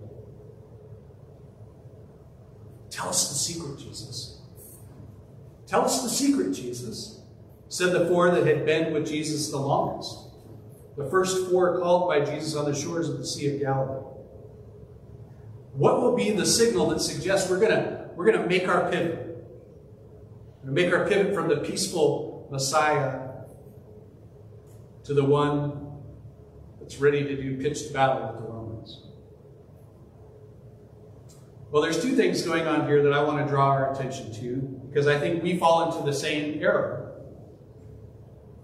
Tell 2.91 3.09
us 3.09 3.29
the 3.29 3.35
secret, 3.35 3.79
Jesus. 3.79 4.41
Tell 5.67 5.83
us 5.83 6.03
the 6.03 6.09
secret, 6.09 6.53
Jesus, 6.53 7.21
said 7.69 7.93
the 7.93 8.07
four 8.07 8.31
that 8.31 8.47
had 8.47 8.67
been 8.67 8.93
with 8.93 9.07
Jesus 9.07 9.51
the 9.51 9.57
longest. 9.57 10.27
The 10.97 11.09
first 11.09 11.49
four 11.49 11.81
called 11.81 12.09
by 12.09 12.21
Jesus 12.21 12.57
on 12.57 12.71
the 12.71 12.75
shores 12.75 13.09
of 13.09 13.19
the 13.19 13.27
Sea 13.27 13.55
of 13.55 13.61
Galilee. 13.61 14.05
What 15.73 16.03
will 16.03 16.17
be 16.17 16.31
the 16.33 16.45
signal 16.45 16.89
that 16.89 17.01
suggests 17.01 17.49
we're 17.49 17.61
going 17.61 17.71
to, 17.71 18.11
we're 18.17 18.27
going 18.27 18.43
to 18.43 18.47
make 18.47 18.69
our 18.69 18.91
pivot? 18.91 19.47
And 20.63 20.73
make 20.73 20.93
our 20.93 21.09
pivot 21.09 21.33
from 21.35 21.49
the 21.49 21.59
peaceful 21.59 22.49
Messiah 22.51 23.30
to 25.05 25.15
the 25.15 25.25
one 25.25 25.87
that's 26.81 26.99
ready 26.99 27.25
to 27.25 27.37
do 27.41 27.61
pitched 27.61 27.93
battle 27.93 28.27
with 28.27 28.41
the 28.41 28.49
Romans. 28.49 29.03
Well, 31.71 31.83
there's 31.83 32.03
two 32.03 32.17
things 32.17 32.43
going 32.43 32.67
on 32.67 32.87
here 32.87 33.03
that 33.03 33.13
I 33.13 33.23
want 33.23 33.45
to 33.45 33.51
draw 33.51 33.69
our 33.69 33.93
attention 33.93 34.33
to 34.35 34.57
because 34.89 35.07
I 35.07 35.19
think 35.19 35.43
we 35.43 35.57
fall 35.57 35.93
into 35.93 36.05
the 36.05 36.13
same 36.13 36.61
error 36.61 37.13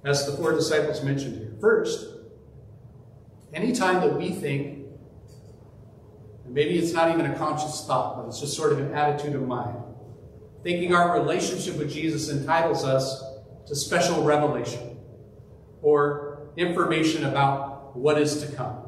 as 0.04 0.26
the 0.26 0.32
four 0.32 0.52
disciples 0.52 1.02
mentioned 1.02 1.36
here. 1.36 1.54
First, 1.60 2.06
anytime 3.54 4.00
that 4.00 4.16
we 4.16 4.30
think, 4.30 4.86
and 6.44 6.54
maybe 6.54 6.78
it's 6.78 6.92
not 6.92 7.12
even 7.12 7.26
a 7.26 7.36
conscious 7.36 7.84
thought, 7.86 8.16
but 8.16 8.26
it's 8.26 8.40
just 8.40 8.56
sort 8.56 8.72
of 8.72 8.78
an 8.78 8.92
attitude 8.92 9.34
of 9.34 9.46
mind, 9.46 9.76
thinking 10.62 10.94
our 10.94 11.18
relationship 11.20 11.76
with 11.76 11.92
Jesus 11.92 12.28
entitles 12.28 12.84
us 12.84 13.22
to 13.66 13.74
special 13.74 14.22
revelation 14.22 14.98
or 15.82 16.25
information 16.56 17.24
about 17.24 17.96
what 17.96 18.20
is 18.20 18.42
to 18.42 18.52
come. 18.56 18.82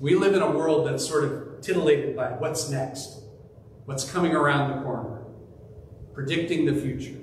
We 0.00 0.14
live 0.14 0.34
in 0.34 0.42
a 0.42 0.50
world 0.50 0.86
that's 0.86 1.06
sort 1.06 1.24
of 1.24 1.60
titillated 1.60 2.16
by 2.16 2.30
what's 2.30 2.68
next, 2.68 3.20
what's 3.84 4.10
coming 4.10 4.34
around 4.34 4.76
the 4.76 4.82
corner, 4.82 5.22
predicting 6.12 6.66
the 6.66 6.74
future. 6.74 7.20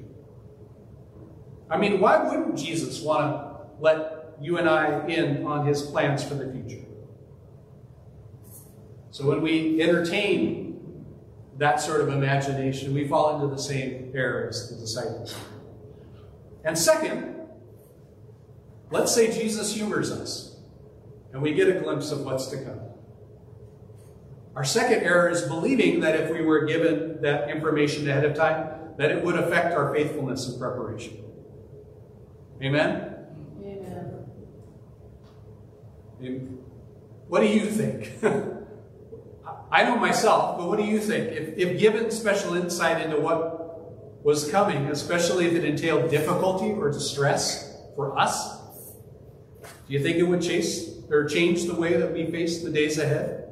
I 1.69 1.77
mean, 1.77 1.99
why 1.99 2.23
wouldn't 2.23 2.57
Jesus 2.57 3.01
want 3.01 3.21
to 3.21 3.67
let 3.79 4.35
you 4.41 4.57
and 4.57 4.69
I 4.69 5.05
in 5.07 5.45
on 5.45 5.65
his 5.65 5.81
plans 5.81 6.23
for 6.23 6.35
the 6.35 6.51
future? 6.51 6.85
So 9.11 9.27
when 9.27 9.41
we 9.41 9.81
entertain 9.81 10.71
that 11.61 11.79
sort 11.79 12.01
of 12.01 12.09
imagination. 12.09 12.91
We 12.91 13.07
fall 13.07 13.35
into 13.35 13.55
the 13.55 13.61
same 13.61 14.11
error 14.15 14.47
as 14.49 14.69
the 14.69 14.77
disciples. 14.77 15.35
And 16.63 16.77
second, 16.77 17.30
let's 18.91 19.13
say 19.13 19.31
Jesus 19.31 19.73
humors 19.73 20.11
us 20.11 20.57
and 21.33 21.41
we 21.41 21.53
get 21.53 21.67
a 21.67 21.79
glimpse 21.79 22.11
of 22.11 22.21
what's 22.21 22.47
to 22.47 22.57
come. 22.57 22.79
Our 24.55 24.65
second 24.65 25.03
error 25.03 25.29
is 25.29 25.43
believing 25.43 26.01
that 26.01 26.19
if 26.19 26.31
we 26.31 26.41
were 26.41 26.65
given 26.65 27.21
that 27.21 27.49
information 27.49 28.09
ahead 28.09 28.25
of 28.25 28.35
time, 28.35 28.69
that 28.97 29.09
it 29.11 29.23
would 29.23 29.35
affect 29.35 29.73
our 29.73 29.93
faithfulness 29.93 30.49
and 30.49 30.59
preparation. 30.59 31.23
Amen? 32.61 33.15
Amen. 36.21 36.57
What 37.27 37.39
do 37.39 37.47
you 37.47 37.65
think? 37.65 38.11
I 39.71 39.83
know 39.83 39.95
myself, 39.95 40.57
but 40.57 40.67
what 40.67 40.77
do 40.77 40.83
you 40.83 40.99
think? 40.99 41.29
If, 41.29 41.57
if 41.57 41.79
given 41.79 42.11
special 42.11 42.55
insight 42.55 43.01
into 43.03 43.19
what 43.19 44.23
was 44.23 44.51
coming, 44.51 44.87
especially 44.87 45.47
if 45.47 45.53
it 45.53 45.63
entailed 45.63 46.11
difficulty 46.11 46.71
or 46.71 46.91
distress 46.91 47.77
for 47.95 48.19
us, 48.19 48.60
do 49.91 49.97
you 49.97 50.03
think 50.03 50.19
it 50.19 50.23
would 50.23 50.41
chase 50.41 50.89
or 51.09 51.25
change 51.25 51.65
the 51.65 51.75
way 51.75 51.97
that 51.97 52.13
we 52.13 52.25
face 52.31 52.63
the 52.63 52.69
days 52.69 52.97
ahead? 52.97 53.43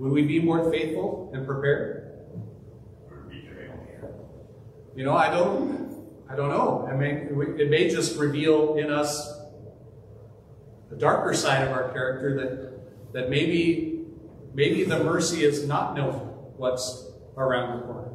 Would 0.00 0.10
we 0.10 0.22
be 0.22 0.40
more 0.40 0.68
faithful 0.68 1.30
and 1.32 1.46
prepared? 1.46 2.00
You 4.96 5.04
know, 5.04 5.14
I 5.14 5.30
don't, 5.30 6.04
I 6.28 6.34
don't 6.34 6.48
know. 6.48 6.88
I 6.90 6.96
mean, 6.96 7.28
it 7.56 7.70
may 7.70 7.88
just 7.88 8.18
reveal 8.18 8.74
in 8.74 8.90
us 8.90 9.38
the 10.90 10.96
darker 10.96 11.32
side 11.32 11.64
of 11.64 11.72
our 11.72 11.92
character 11.92 12.34
that 12.40 13.12
that 13.12 13.30
maybe 13.30 14.02
maybe 14.52 14.82
the 14.82 14.98
mercy 15.04 15.44
is 15.44 15.64
not 15.64 15.94
knowing 15.94 16.26
what's 16.56 17.06
around 17.36 17.78
the 17.78 17.86
corner, 17.86 18.10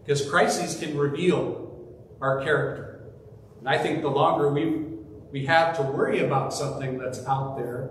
because 0.00 0.30
crises 0.30 0.78
can 0.78 0.96
reveal 0.96 1.88
our 2.20 2.44
character. 2.44 3.10
And 3.58 3.68
I 3.68 3.78
think 3.78 4.02
the 4.02 4.10
longer 4.10 4.52
we 4.52 4.89
we 5.32 5.46
have 5.46 5.76
to 5.76 5.82
worry 5.82 6.20
about 6.20 6.52
something 6.52 6.98
that's 6.98 7.24
out 7.26 7.56
there, 7.56 7.90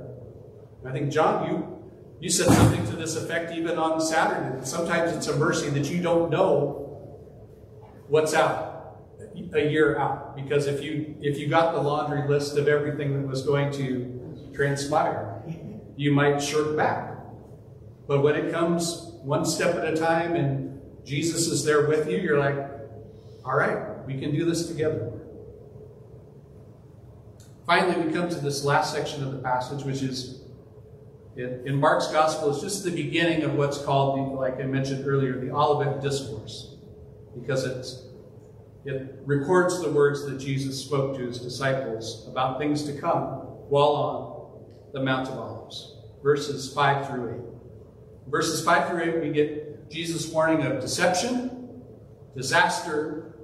I 0.86 0.91
think 0.91 1.12
John, 1.12 1.50
you 1.50 1.75
you 2.19 2.29
said 2.29 2.48
something 2.48 2.86
to 2.88 2.98
this 2.98 3.15
effect 3.15 3.53
even 3.53 3.77
on 3.77 4.01
Saturday. 4.01 4.65
Sometimes 4.65 5.15
it's 5.15 5.27
a 5.27 5.38
mercy 5.38 5.69
that 5.69 5.89
you 5.89 6.01
don't 6.01 6.29
know 6.29 6.86
what's 8.10 8.34
out 8.34 8.69
a 9.53 9.69
year 9.69 9.98
out. 9.98 10.36
Because 10.36 10.67
if 10.67 10.84
you 10.84 11.15
if 11.22 11.38
you 11.38 11.48
got 11.48 11.74
the 11.74 11.81
laundry 11.81 12.27
list 12.27 12.58
of 12.58 12.67
everything 12.67 13.13
that 13.13 13.27
was 13.27 13.43
going 13.43 13.72
to 13.74 14.51
transpire, 14.53 15.41
you 15.96 16.12
might 16.12 16.41
shirk 16.41 16.75
back. 16.75 17.17
But 18.08 18.22
when 18.22 18.36
it 18.36 18.51
comes 18.51 19.12
one 19.22 19.46
step 19.46 19.75
at 19.75 19.86
a 19.86 19.96
time 19.96 20.36
and 20.36 20.81
Jesus 21.05 21.48
is 21.48 21.63
there 21.63 21.88
with 21.88 22.10
you, 22.10 22.17
you're 22.17 22.39
like, 22.39 22.58
all 23.46 23.55
right, 23.55 24.05
we 24.05 24.19
can 24.19 24.31
do 24.31 24.46
this 24.46 24.67
together. 24.67 25.19
Finally, 27.70 28.08
we 28.08 28.12
come 28.12 28.28
to 28.28 28.40
this 28.40 28.66
last 28.66 28.96
section 28.96 29.24
of 29.24 29.32
the 29.32 29.38
passage, 29.38 29.84
which 29.84 30.02
is 30.02 30.42
in, 31.36 31.62
in 31.68 31.80
Mark's 31.80 32.08
gospel, 32.08 32.50
it's 32.50 32.62
just 32.62 32.84
the 32.84 32.90
beginning 32.90 33.44
of 33.44 33.54
what's 33.54 33.78
called, 33.78 34.18
the, 34.18 34.24
like 34.34 34.60
I 34.60 34.64
mentioned 34.64 35.06
earlier, 35.06 35.40
the 35.40 35.52
Olivet 35.52 36.02
Discourse, 36.02 36.78
because 37.40 37.66
it's, 37.66 38.08
it 38.86 39.20
records 39.24 39.80
the 39.82 39.92
words 39.92 40.26
that 40.26 40.40
Jesus 40.40 40.84
spoke 40.84 41.16
to 41.18 41.28
his 41.28 41.38
disciples 41.38 42.28
about 42.28 42.58
things 42.58 42.86
to 42.86 42.94
come 43.00 43.22
while 43.70 43.92
on 43.92 44.64
the 44.94 45.04
Mount 45.04 45.30
of 45.30 45.38
Olives, 45.38 45.96
verses 46.24 46.74
5 46.74 47.08
through 47.08 47.36
8. 47.36 48.32
Verses 48.32 48.66
5 48.66 48.90
through 48.90 49.18
8, 49.18 49.22
we 49.22 49.30
get 49.30 49.92
Jesus' 49.92 50.28
warning 50.32 50.66
of 50.66 50.82
deception, 50.82 51.84
disaster, 52.36 53.36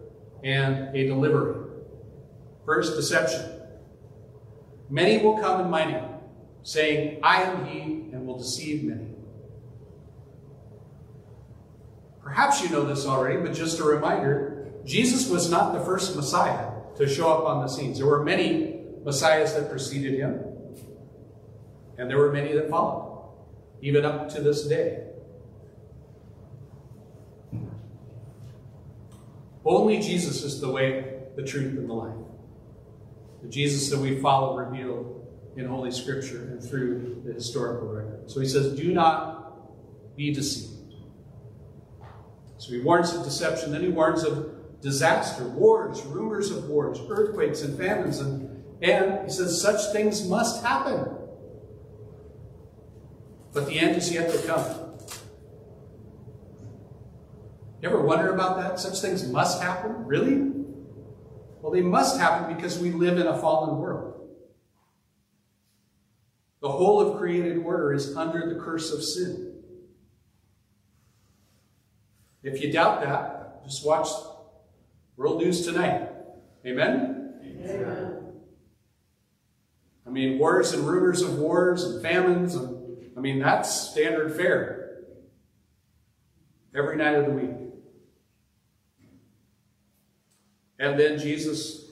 and 0.44 0.96
a 0.96 1.06
delivery. 1.06 1.62
First, 2.66 2.96
deception. 2.96 3.55
Many 4.90 5.24
will 5.24 5.38
come 5.40 5.62
in 5.62 5.70
my 5.70 5.86
name 5.86 6.10
saying, 6.64 7.20
I 7.22 7.44
am 7.44 7.66
he, 7.66 7.82
and 8.12 8.26
will 8.26 8.38
deceive 8.38 8.84
many. 8.84 9.12
Perhaps 12.24 12.62
you 12.64 12.70
know 12.70 12.84
this 12.84 13.06
already, 13.06 13.40
but 13.40 13.54
just 13.54 13.80
a 13.80 13.84
reminder 13.84 14.68
Jesus 14.84 15.30
was 15.30 15.50
not 15.50 15.74
the 15.74 15.80
first 15.80 16.16
Messiah 16.16 16.72
to 16.98 17.08
show 17.08 17.32
up 17.32 17.46
on 17.46 17.62
the 17.62 17.68
scenes. 17.68 18.00
There 18.00 18.08
were 18.08 18.24
many 18.24 18.82
Messiahs 19.04 19.54
that 19.54 19.70
preceded 19.70 20.20
him, 20.20 20.44
and 21.98 22.10
there 22.10 22.18
were 22.18 22.32
many 22.32 22.54
that 22.54 22.70
followed, 22.70 23.30
even 23.82 24.06
up 24.06 24.30
to 24.30 24.42
this 24.42 24.68
day. 24.68 25.04
Only 29.64 30.00
Jesus 30.00 30.44
is 30.44 30.62
the 30.62 30.70
way, 30.70 31.20
the 31.36 31.44
truth, 31.44 31.78
and 31.78 31.90
the 31.90 31.94
life. 31.94 32.25
The 33.46 33.52
Jesus 33.52 33.92
that 33.92 34.00
we 34.00 34.20
follow 34.22 34.58
revealed 34.58 35.28
in 35.56 35.68
Holy 35.68 35.92
Scripture 35.92 36.46
and 36.46 36.64
through 36.64 37.22
the 37.24 37.34
historical 37.34 37.88
record. 37.88 38.30
So 38.30 38.40
he 38.40 38.48
says, 38.48 38.76
Do 38.76 38.92
not 38.92 40.18
be 40.18 40.34
deceived. 40.34 40.96
So 42.58 42.72
he 42.72 42.80
warns 42.80 43.14
of 43.14 43.24
deception, 43.24 43.72
then 43.72 43.82
he 43.82 43.90
warns 43.90 44.24
of 44.24 44.82
disaster, 44.82 45.48
wars, 45.48 46.02
rumors 46.06 46.50
of 46.50 46.68
wars, 46.70 47.00
earthquakes, 47.08 47.62
and 47.62 47.78
famines. 47.78 48.20
And, 48.20 48.64
and 48.82 49.26
he 49.26 49.30
says, 49.30 49.62
Such 49.62 49.94
things 49.94 50.28
must 50.28 50.64
happen. 50.64 51.06
But 53.54 53.68
the 53.68 53.78
end 53.78 53.96
is 53.96 54.12
yet 54.12 54.32
to 54.32 54.48
come. 54.48 54.66
You 57.80 57.90
ever 57.90 58.02
wonder 58.02 58.34
about 58.34 58.58
that? 58.58 58.80
Such 58.80 59.00
things 59.02 59.28
must 59.28 59.62
happen? 59.62 60.04
Really? 60.08 60.65
Well, 61.66 61.74
they 61.74 61.82
must 61.82 62.20
happen 62.20 62.56
because 62.56 62.78
we 62.78 62.92
live 62.92 63.18
in 63.18 63.26
a 63.26 63.36
fallen 63.36 63.80
world. 63.80 64.30
The 66.62 66.70
whole 66.70 67.02
of 67.02 67.18
created 67.18 67.58
order 67.58 67.92
is 67.92 68.16
under 68.16 68.54
the 68.54 68.62
curse 68.62 68.94
of 68.94 69.04
sin. 69.04 69.64
If 72.44 72.62
you 72.62 72.72
doubt 72.72 73.02
that, 73.02 73.64
just 73.64 73.84
watch 73.84 74.08
World 75.18 75.42
News 75.42 75.66
Tonight. 75.66 76.08
Amen? 76.68 77.34
Amen. 77.44 78.34
I 80.06 80.10
mean, 80.12 80.38
wars 80.38 80.72
and 80.72 80.88
rumors 80.88 81.24
of 81.24 81.40
wars 81.40 81.84
and 81.84 82.00
famines, 82.00 82.54
and 82.54 83.10
I 83.18 83.22
mean, 83.22 83.40
that's 83.40 83.90
standard 83.90 84.36
fare 84.36 85.00
every 86.76 86.96
night 86.96 87.16
of 87.16 87.26
the 87.26 87.32
week. 87.32 87.65
And 90.80 91.00
then 91.00 91.18
Jesus 91.18 91.86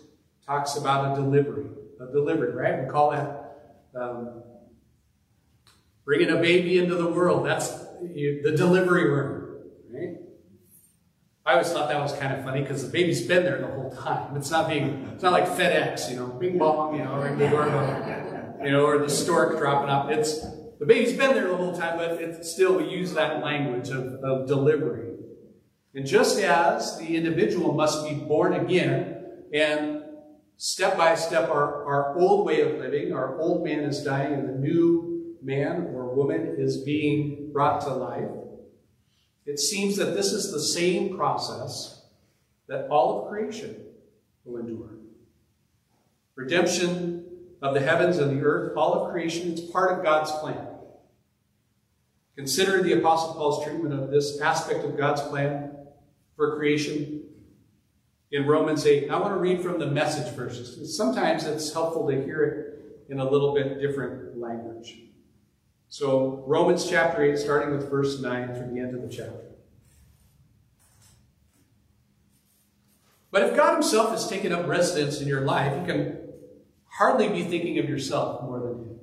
talks 0.45 0.75
about 0.75 1.13
a 1.13 1.21
delivery, 1.21 1.65
a 1.99 2.11
delivery, 2.11 2.53
right? 2.53 2.83
We 2.83 2.89
call 2.89 3.11
that 3.11 3.79
um, 3.95 4.43
bringing 6.05 6.29
a 6.29 6.37
baby 6.37 6.77
into 6.77 6.95
the 6.95 7.07
world. 7.07 7.45
That's 7.45 7.69
the 7.69 8.53
delivery 8.55 9.09
room, 9.09 9.59
right? 9.89 10.17
I 11.45 11.53
always 11.53 11.71
thought 11.71 11.89
that 11.89 11.99
was 11.99 12.13
kind 12.17 12.33
of 12.33 12.43
funny 12.43 12.61
because 12.61 12.85
the 12.85 12.91
baby's 12.91 13.25
been 13.25 13.43
there 13.43 13.59
the 13.59 13.67
whole 13.67 13.91
time. 13.91 14.35
It's 14.35 14.49
not 14.49 14.69
being, 14.69 15.09
it's 15.13 15.23
not 15.23 15.33
like 15.33 15.45
FedEx, 15.45 16.09
you 16.09 16.15
know, 16.15 16.27
bing 16.27 16.57
bong, 16.57 16.97
you 16.97 17.03
know, 17.03 17.15
ring 17.15 17.37
the 17.37 17.45
you 18.63 18.71
know, 18.71 18.85
or 18.85 18.97
the 18.97 19.09
stork 19.09 19.57
dropping 19.57 19.89
up. 19.89 20.09
It's 20.09 20.41
the 20.79 20.85
baby's 20.85 21.13
been 21.13 21.33
there 21.33 21.49
the 21.49 21.57
whole 21.57 21.77
time, 21.77 21.97
but 21.97 22.11
it's 22.21 22.51
still 22.51 22.77
we 22.77 22.89
use 22.89 23.13
that 23.13 23.43
language 23.43 23.89
of, 23.89 24.05
of 24.23 24.47
delivery. 24.47 25.12
And 25.95 26.05
just 26.05 26.39
as 26.39 26.97
the 26.97 27.15
individual 27.15 27.73
must 27.73 28.07
be 28.07 28.15
born 28.15 28.53
again 28.53 29.25
and 29.53 30.03
step 30.57 30.97
by 30.97 31.15
step 31.15 31.49
our, 31.49 31.85
our 31.85 32.17
old 32.17 32.45
way 32.45 32.61
of 32.61 32.79
living, 32.79 33.13
our 33.13 33.39
old 33.39 33.63
man 33.63 33.81
is 33.81 34.03
dying 34.03 34.33
and 34.33 34.49
the 34.49 34.53
new 34.53 35.35
man 35.43 35.91
or 35.93 36.15
woman 36.15 36.55
is 36.57 36.77
being 36.77 37.51
brought 37.51 37.81
to 37.81 37.93
life, 37.93 38.29
it 39.45 39.59
seems 39.59 39.97
that 39.97 40.15
this 40.15 40.31
is 40.31 40.51
the 40.51 40.59
same 40.59 41.15
process 41.15 42.05
that 42.67 42.87
all 42.87 43.21
of 43.21 43.29
creation 43.29 43.75
will 44.45 44.59
endure. 44.59 44.91
Redemption 46.35 47.25
of 47.61 47.73
the 47.73 47.81
heavens 47.81 48.17
and 48.17 48.39
the 48.39 48.43
earth, 48.43 48.75
all 48.75 48.93
of 48.93 49.11
creation 49.11 49.51
is 49.51 49.61
part 49.61 49.97
of 49.97 50.03
God's 50.03 50.31
plan. 50.31 50.67
Consider 52.35 52.81
the 52.81 52.93
Apostle 52.93 53.35
Paul's 53.35 53.63
treatment 53.63 53.93
of 53.93 54.09
this 54.09 54.41
aspect 54.41 54.83
of 54.83 54.97
God's 54.97 55.21
plan 55.21 55.71
for 56.35 56.55
creation 56.57 57.23
in 58.31 58.47
Romans 58.47 58.85
8. 58.85 59.09
I 59.09 59.19
want 59.19 59.33
to 59.33 59.39
read 59.39 59.61
from 59.61 59.79
the 59.79 59.87
message 59.87 60.33
verses. 60.33 60.97
Sometimes 60.97 61.45
it's 61.45 61.71
helpful 61.71 62.07
to 62.07 62.23
hear 62.23 62.43
it 62.43 63.11
in 63.11 63.19
a 63.19 63.29
little 63.29 63.53
bit 63.53 63.79
different 63.79 64.37
language. 64.37 64.97
So, 65.89 66.43
Romans 66.47 66.89
chapter 66.89 67.23
8, 67.23 67.37
starting 67.37 67.75
with 67.75 67.89
verse 67.89 68.19
9 68.19 68.55
through 68.55 68.73
the 68.73 68.79
end 68.79 68.95
of 68.95 69.03
the 69.03 69.15
chapter. 69.15 69.53
But 73.29 73.43
if 73.43 73.55
God 73.55 73.73
Himself 73.73 74.09
has 74.11 74.27
taken 74.27 74.51
up 74.51 74.67
residence 74.67 75.21
in 75.21 75.27
your 75.27 75.41
life, 75.41 75.79
you 75.79 75.85
can 75.85 76.17
hardly 76.85 77.29
be 77.29 77.43
thinking 77.43 77.77
of 77.77 77.89
yourself 77.89 78.41
more 78.43 78.59
than 78.59 78.69
Him. 78.69 78.99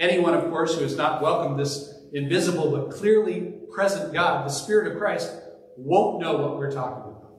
Anyone, 0.00 0.34
of 0.34 0.50
course, 0.50 0.74
who 0.74 0.82
has 0.82 0.96
not 0.96 1.22
welcomed 1.22 1.58
this 1.58 1.94
invisible 2.12 2.72
but 2.72 2.96
clearly 2.96 3.52
present 3.72 4.12
God, 4.12 4.46
the 4.46 4.52
Spirit 4.52 4.90
of 4.90 4.98
Christ, 4.98 5.32
won't 5.76 6.20
know 6.20 6.36
what 6.36 6.58
we're 6.58 6.72
talking 6.72 7.12
about. 7.12 7.34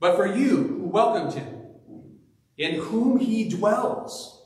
But 0.00 0.16
for 0.16 0.26
you 0.26 0.56
who 0.56 0.86
welcomed 0.86 1.32
him, 1.32 1.62
in 2.58 2.80
whom 2.80 3.18
he 3.18 3.48
dwells, 3.48 4.42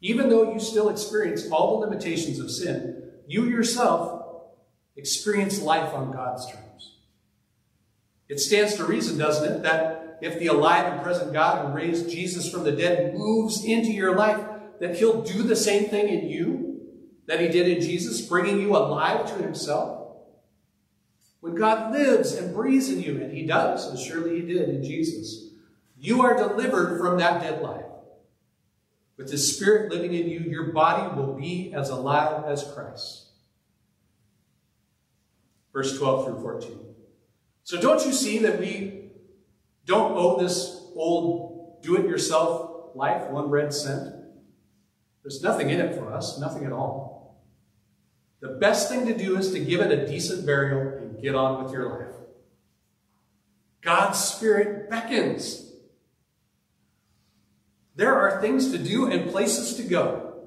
even 0.00 0.28
though 0.28 0.52
you 0.52 0.60
still 0.60 0.88
experience 0.88 1.50
all 1.50 1.80
the 1.80 1.86
limitations 1.86 2.38
of 2.38 2.50
sin, 2.50 3.10
you 3.26 3.44
yourself 3.44 4.22
experience 4.96 5.60
life 5.60 5.92
on 5.94 6.12
God's 6.12 6.46
terms. 6.50 6.98
It 8.28 8.40
stands 8.40 8.74
to 8.76 8.84
reason, 8.84 9.18
doesn't 9.18 9.50
it, 9.50 9.62
that 9.62 10.18
if 10.22 10.38
the 10.38 10.46
alive 10.46 10.92
and 10.92 11.02
present 11.02 11.32
God 11.32 11.66
who 11.66 11.72
raised 11.74 12.08
Jesus 12.08 12.50
from 12.50 12.64
the 12.64 12.72
dead 12.72 13.14
moves 13.14 13.64
into 13.64 13.92
your 13.92 14.16
life, 14.16 14.44
that 14.80 14.96
he'll 14.96 15.22
do 15.22 15.42
the 15.42 15.56
same 15.56 15.88
thing 15.88 16.08
in 16.08 16.28
you 16.28 16.80
that 17.26 17.40
he 17.40 17.48
did 17.48 17.68
in 17.68 17.80
Jesus, 17.80 18.20
bringing 18.20 18.60
you 18.60 18.76
alive 18.76 19.26
to 19.26 19.42
himself? 19.42 20.03
When 21.44 21.56
God 21.56 21.92
lives 21.92 22.32
and 22.32 22.54
breathes 22.54 22.88
in 22.88 23.02
you, 23.02 23.20
and 23.22 23.30
he 23.30 23.44
does, 23.44 23.92
as 23.92 24.02
surely 24.02 24.40
he 24.40 24.46
did 24.46 24.66
in 24.70 24.82
Jesus, 24.82 25.50
you 25.98 26.22
are 26.22 26.34
delivered 26.34 26.98
from 26.98 27.18
that 27.18 27.42
dead 27.42 27.60
life. 27.60 27.84
With 29.18 29.30
the 29.30 29.36
Spirit 29.36 29.92
living 29.92 30.14
in 30.14 30.26
you, 30.26 30.40
your 30.40 30.72
body 30.72 31.14
will 31.14 31.34
be 31.34 31.74
as 31.74 31.90
alive 31.90 32.44
as 32.46 32.64
Christ. 32.72 33.26
Verse 35.70 35.98
12 35.98 36.24
through 36.24 36.40
14. 36.40 36.78
So 37.62 37.78
don't 37.78 38.06
you 38.06 38.12
see 38.14 38.38
that 38.38 38.58
we 38.58 39.10
don't 39.84 40.16
owe 40.16 40.40
this 40.40 40.82
old 40.96 41.82
do-it-yourself 41.82 42.94
life 42.94 43.28
one 43.28 43.50
red 43.50 43.74
cent? 43.74 44.14
There's 45.22 45.42
nothing 45.42 45.68
in 45.68 45.78
it 45.78 45.94
for 45.94 46.10
us, 46.10 46.38
nothing 46.38 46.64
at 46.64 46.72
all. 46.72 47.44
The 48.40 48.48
best 48.48 48.88
thing 48.88 49.04
to 49.06 49.14
do 49.14 49.36
is 49.36 49.52
to 49.52 49.58
give 49.58 49.82
it 49.82 49.90
a 49.90 50.06
decent 50.06 50.46
burial 50.46 50.98
and 50.98 51.03
get 51.24 51.34
on 51.34 51.64
with 51.64 51.72
your 51.72 51.88
life. 51.88 52.14
God's 53.80 54.18
Spirit 54.18 54.90
beckons. 54.90 55.72
There 57.96 58.14
are 58.14 58.40
things 58.40 58.70
to 58.72 58.78
do 58.78 59.10
and 59.10 59.30
places 59.30 59.76
to 59.76 59.82
go. 59.84 60.44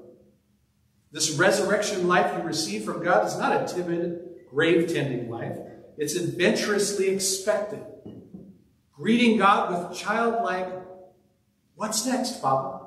This 1.10 1.32
resurrection 1.32 2.06
life 2.06 2.32
you 2.36 2.42
receive 2.42 2.84
from 2.84 3.02
God 3.02 3.26
is 3.26 3.36
not 3.36 3.62
a 3.62 3.74
timid, 3.74 4.20
grave 4.50 4.92
tending 4.92 5.28
life. 5.28 5.56
It's 5.96 6.14
adventurously 6.14 7.08
expected. 7.08 7.84
Greeting 8.92 9.38
God 9.38 9.90
with 9.90 9.98
childlike, 9.98 10.78
What's 11.78 12.04
next, 12.04 12.42
Papa? 12.42 12.86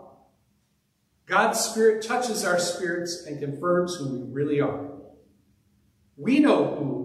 God's 1.26 1.62
Spirit 1.62 2.04
touches 2.04 2.44
our 2.44 2.60
spirits 2.60 3.26
and 3.26 3.40
confirms 3.40 3.96
who 3.96 4.20
we 4.20 4.34
really 4.34 4.60
are. 4.60 4.92
We 6.18 6.40
know 6.40 6.76
who 6.76 7.01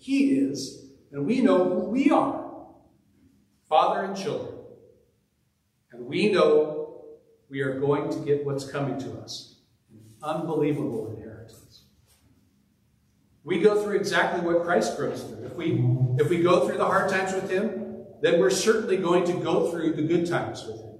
He 0.00 0.30
is, 0.30 0.86
and 1.12 1.26
we 1.26 1.42
know 1.42 1.62
who 1.62 1.90
we 1.90 2.10
are 2.10 2.40
father 3.68 4.02
and 4.02 4.16
children. 4.16 4.54
And 5.92 6.06
we 6.06 6.32
know 6.32 7.04
we 7.50 7.60
are 7.60 7.78
going 7.78 8.10
to 8.10 8.18
get 8.20 8.44
what's 8.44 8.68
coming 8.68 8.98
to 8.98 9.12
us 9.20 9.60
an 9.92 10.00
unbelievable 10.22 11.14
inheritance. 11.14 11.82
We 13.44 13.60
go 13.60 13.82
through 13.82 13.96
exactly 13.96 14.40
what 14.40 14.64
Christ 14.64 14.98
goes 14.98 15.22
through. 15.22 15.44
If 15.44 15.54
we, 15.54 15.84
if 16.18 16.30
we 16.30 16.42
go 16.42 16.66
through 16.66 16.78
the 16.78 16.86
hard 16.86 17.10
times 17.10 17.34
with 17.34 17.50
Him, 17.50 18.06
then 18.22 18.40
we're 18.40 18.50
certainly 18.50 18.96
going 18.96 19.24
to 19.24 19.34
go 19.34 19.70
through 19.70 19.92
the 19.94 20.02
good 20.02 20.26
times 20.26 20.64
with 20.66 20.80
Him. 20.80 20.98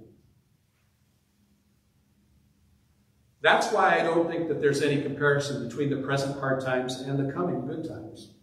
That's 3.41 3.71
why 3.71 3.99
I 3.99 4.03
don't 4.03 4.29
think 4.29 4.47
that 4.49 4.61
there's 4.61 4.83
any 4.83 5.01
comparison 5.01 5.67
between 5.67 5.89
the 5.89 5.97
present 5.97 6.39
hard 6.39 6.61
times 6.61 7.01
and 7.01 7.17
the 7.17 7.33
coming 7.33 7.65
good 7.65 7.87
times. 7.87 8.35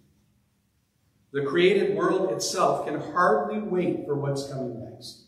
The 1.33 1.45
created 1.45 1.95
world 1.97 2.33
itself 2.33 2.87
can 2.87 3.01
hardly 3.01 3.61
wait 3.61 4.07
for 4.07 4.15
what's 4.15 4.51
coming 4.51 4.91
next. 4.91 5.25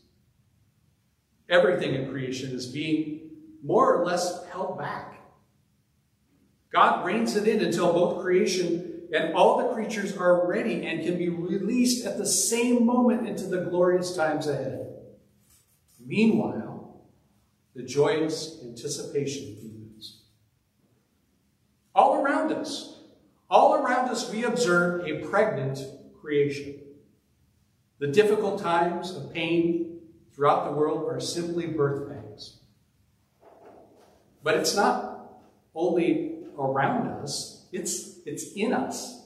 Everything 1.48 1.94
in 1.94 2.10
creation 2.10 2.52
is 2.52 2.66
being 2.66 3.30
more 3.62 3.94
or 3.94 4.04
less 4.04 4.46
held 4.46 4.78
back. 4.78 5.20
God 6.72 7.04
reins 7.04 7.36
it 7.36 7.48
in 7.48 7.60
until 7.60 7.92
both 7.92 8.22
creation 8.22 8.90
and 9.12 9.34
all 9.34 9.58
the 9.58 9.74
creatures 9.74 10.16
are 10.16 10.46
ready 10.46 10.86
and 10.86 11.04
can 11.04 11.18
be 11.18 11.28
released 11.28 12.06
at 12.06 12.16
the 12.16 12.26
same 12.26 12.86
moment 12.86 13.26
into 13.26 13.46
the 13.46 13.62
glorious 13.62 14.14
times 14.14 14.46
ahead. 14.46 14.86
Meanwhile, 16.04 17.02
the 17.74 17.82
joyous 17.82 18.60
anticipation 18.62 19.54
deepens. 19.56 20.22
All 21.94 22.22
around 22.22 22.52
us, 22.52 22.99
around 24.00 24.10
us, 24.10 24.30
we 24.30 24.44
observe 24.44 25.06
a 25.06 25.26
pregnant 25.26 25.80
creation. 26.20 26.80
The 27.98 28.06
difficult 28.06 28.60
times 28.60 29.14
of 29.14 29.32
pain 29.32 30.00
throughout 30.34 30.64
the 30.64 30.72
world 30.72 31.10
are 31.10 31.20
simply 31.20 31.66
birth 31.66 32.08
pangs. 32.08 32.60
But 34.42 34.56
it's 34.56 34.74
not 34.74 35.32
only 35.74 36.38
around 36.58 37.08
us, 37.08 37.66
it's, 37.72 38.20
it's 38.24 38.52
in 38.54 38.72
us. 38.72 39.22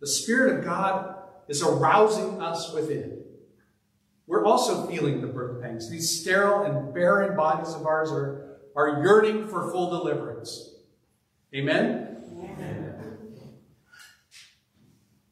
The 0.00 0.06
Spirit 0.06 0.58
of 0.58 0.64
God 0.64 1.16
is 1.48 1.62
arousing 1.62 2.42
us 2.42 2.74
within. 2.74 3.22
We're 4.26 4.44
also 4.44 4.86
feeling 4.86 5.20
the 5.20 5.28
birth 5.28 5.62
pangs. 5.62 5.88
These 5.90 6.20
sterile 6.20 6.64
and 6.64 6.92
barren 6.92 7.36
bodies 7.36 7.72
of 7.72 7.86
ours 7.86 8.10
are, 8.10 8.58
are 8.74 9.02
yearning 9.02 9.48
for 9.48 9.70
full 9.70 9.90
deliverance. 9.90 10.74
Amen? 11.54 11.84
Amen? 11.84 12.15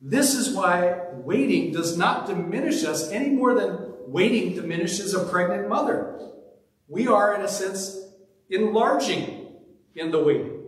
This 0.07 0.35
is 0.35 0.55
why 0.55 1.01
waiting 1.12 1.73
does 1.73 1.97
not 1.97 2.27
diminish 2.27 2.85
us 2.85 3.11
any 3.11 3.31
more 3.31 3.55
than 3.55 3.95
waiting 4.07 4.55
diminishes 4.55 5.14
a 5.14 5.25
pregnant 5.25 5.67
mother. 5.67 6.21
We 6.88 7.09
are, 7.09 7.35
in 7.35 7.40
a 7.40 7.49
sense, 7.49 7.99
enlarging 8.51 9.47
in 9.95 10.11
the 10.11 10.23
waiting. 10.23 10.61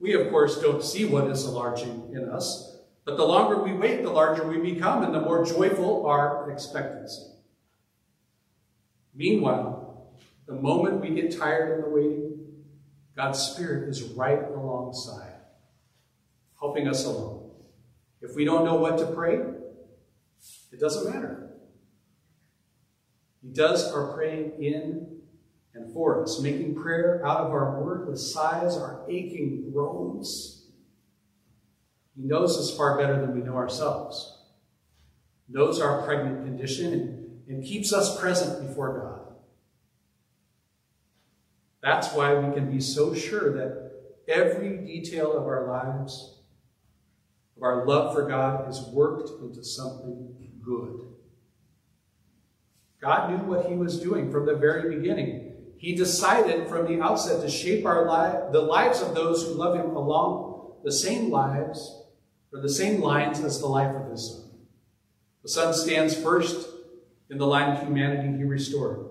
We, 0.00 0.14
of 0.14 0.30
course, 0.30 0.60
don't 0.60 0.82
see 0.82 1.04
what 1.04 1.30
is 1.30 1.44
enlarging 1.44 2.10
in 2.12 2.28
us, 2.28 2.78
but 3.04 3.16
the 3.16 3.24
longer 3.24 3.62
we 3.62 3.74
wait, 3.74 4.02
the 4.02 4.10
larger 4.10 4.44
we 4.44 4.58
become, 4.58 5.04
and 5.04 5.14
the 5.14 5.20
more 5.20 5.44
joyful 5.44 6.04
our 6.06 6.50
expectancy. 6.50 7.30
Meanwhile, 9.14 10.10
the 10.46 10.54
moment 10.54 11.00
we 11.00 11.10
get 11.10 11.38
tired 11.38 11.76
in 11.76 11.84
the 11.84 11.90
waiting, 11.90 12.40
God's 13.14 13.38
Spirit 13.38 13.88
is 13.88 14.02
right 14.02 14.42
alongside, 14.42 15.34
helping 16.58 16.88
us 16.88 17.04
along. 17.04 17.37
If 18.20 18.34
we 18.34 18.44
don't 18.44 18.64
know 18.64 18.76
what 18.76 18.98
to 18.98 19.06
pray, 19.06 19.40
it 20.72 20.80
doesn't 20.80 21.12
matter. 21.12 21.50
He 23.42 23.48
does 23.48 23.92
our 23.92 24.14
praying 24.14 24.62
in 24.62 25.20
and 25.74 25.92
for 25.92 26.22
us, 26.22 26.40
making 26.40 26.74
prayer 26.74 27.24
out 27.24 27.40
of 27.40 27.52
our 27.52 27.80
wordless 27.80 28.32
sighs, 28.32 28.76
our 28.76 29.04
aching 29.08 29.70
groans. 29.72 30.66
He 32.16 32.26
knows 32.26 32.58
us 32.58 32.76
far 32.76 32.98
better 32.98 33.20
than 33.20 33.34
we 33.34 33.42
know 33.42 33.54
ourselves, 33.54 34.38
knows 35.48 35.80
our 35.80 36.02
pregnant 36.02 36.44
condition, 36.44 36.92
and 36.92 37.18
and 37.48 37.64
keeps 37.64 37.92
us 37.92 38.20
present 38.20 38.66
before 38.66 38.98
God. 38.98 39.34
That's 41.82 42.12
why 42.12 42.34
we 42.34 42.54
can 42.54 42.70
be 42.70 42.80
so 42.80 43.14
sure 43.14 43.52
that 43.54 43.92
every 44.28 44.76
detail 44.78 45.32
of 45.32 45.44
our 45.44 45.66
lives, 45.66 46.37
of 47.58 47.62
our 47.62 47.84
love 47.84 48.14
for 48.14 48.26
God, 48.26 48.68
is 48.68 48.80
worked 48.92 49.30
into 49.42 49.62
something 49.62 50.34
good. 50.64 51.00
God 53.00 53.30
knew 53.30 53.38
what 53.38 53.66
he 53.66 53.74
was 53.74 54.00
doing 54.00 54.30
from 54.30 54.46
the 54.46 54.56
very 54.56 54.96
beginning. 54.96 55.54
He 55.76 55.94
decided 55.94 56.68
from 56.68 56.86
the 56.86 57.00
outset 57.00 57.42
to 57.42 57.50
shape 57.50 57.84
our 57.84 58.02
li- 58.04 58.52
the 58.52 58.60
lives 58.60 59.00
of 59.00 59.14
those 59.14 59.44
who 59.44 59.54
love 59.54 59.76
him 59.76 59.94
along 59.94 60.78
the 60.84 60.92
same 60.92 61.30
lives 61.30 62.02
or 62.52 62.60
the 62.60 62.68
same 62.68 63.00
lines 63.00 63.40
as 63.40 63.60
the 63.60 63.66
life 63.66 63.94
of 63.94 64.10
his 64.10 64.28
son. 64.28 64.50
The 65.42 65.48
son 65.48 65.74
stands 65.74 66.20
first 66.20 66.68
in 67.30 67.38
the 67.38 67.46
line 67.46 67.76
of 67.76 67.82
humanity 67.82 68.36
he 68.36 68.44
restored. 68.44 69.06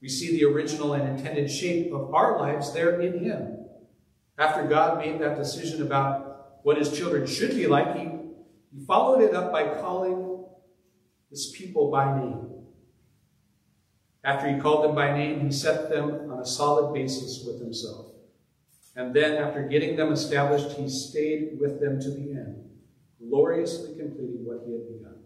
We 0.00 0.08
see 0.08 0.32
the 0.32 0.44
original 0.44 0.92
and 0.92 1.18
intended 1.18 1.50
shape 1.50 1.92
of 1.92 2.14
our 2.14 2.38
lives 2.38 2.72
there 2.72 3.00
in 3.00 3.24
him. 3.24 3.66
After 4.36 4.64
God 4.64 4.98
made 4.98 5.20
that 5.20 5.36
decision 5.36 5.82
about 5.82 6.27
what 6.68 6.76
his 6.76 6.94
children 6.94 7.26
should 7.26 7.52
be 7.52 7.66
like, 7.66 7.96
he, 7.96 8.02
he 8.02 8.84
followed 8.86 9.22
it 9.22 9.34
up 9.34 9.50
by 9.50 9.80
calling 9.80 10.44
his 11.30 11.50
people 11.56 11.90
by 11.90 12.20
name. 12.20 12.46
After 14.22 14.54
he 14.54 14.60
called 14.60 14.84
them 14.84 14.94
by 14.94 15.16
name, 15.16 15.40
he 15.40 15.50
set 15.50 15.88
them 15.88 16.30
on 16.30 16.40
a 16.40 16.44
solid 16.44 16.92
basis 16.92 17.42
with 17.46 17.58
himself. 17.58 18.08
And 18.94 19.14
then, 19.14 19.42
after 19.42 19.62
getting 19.62 19.96
them 19.96 20.12
established, 20.12 20.76
he 20.76 20.90
stayed 20.90 21.58
with 21.58 21.80
them 21.80 21.98
to 22.02 22.10
the 22.10 22.32
end, 22.32 22.68
gloriously 23.18 23.98
completing 23.98 24.44
what 24.44 24.64
he 24.66 24.72
had 24.72 24.86
begun. 24.88 25.22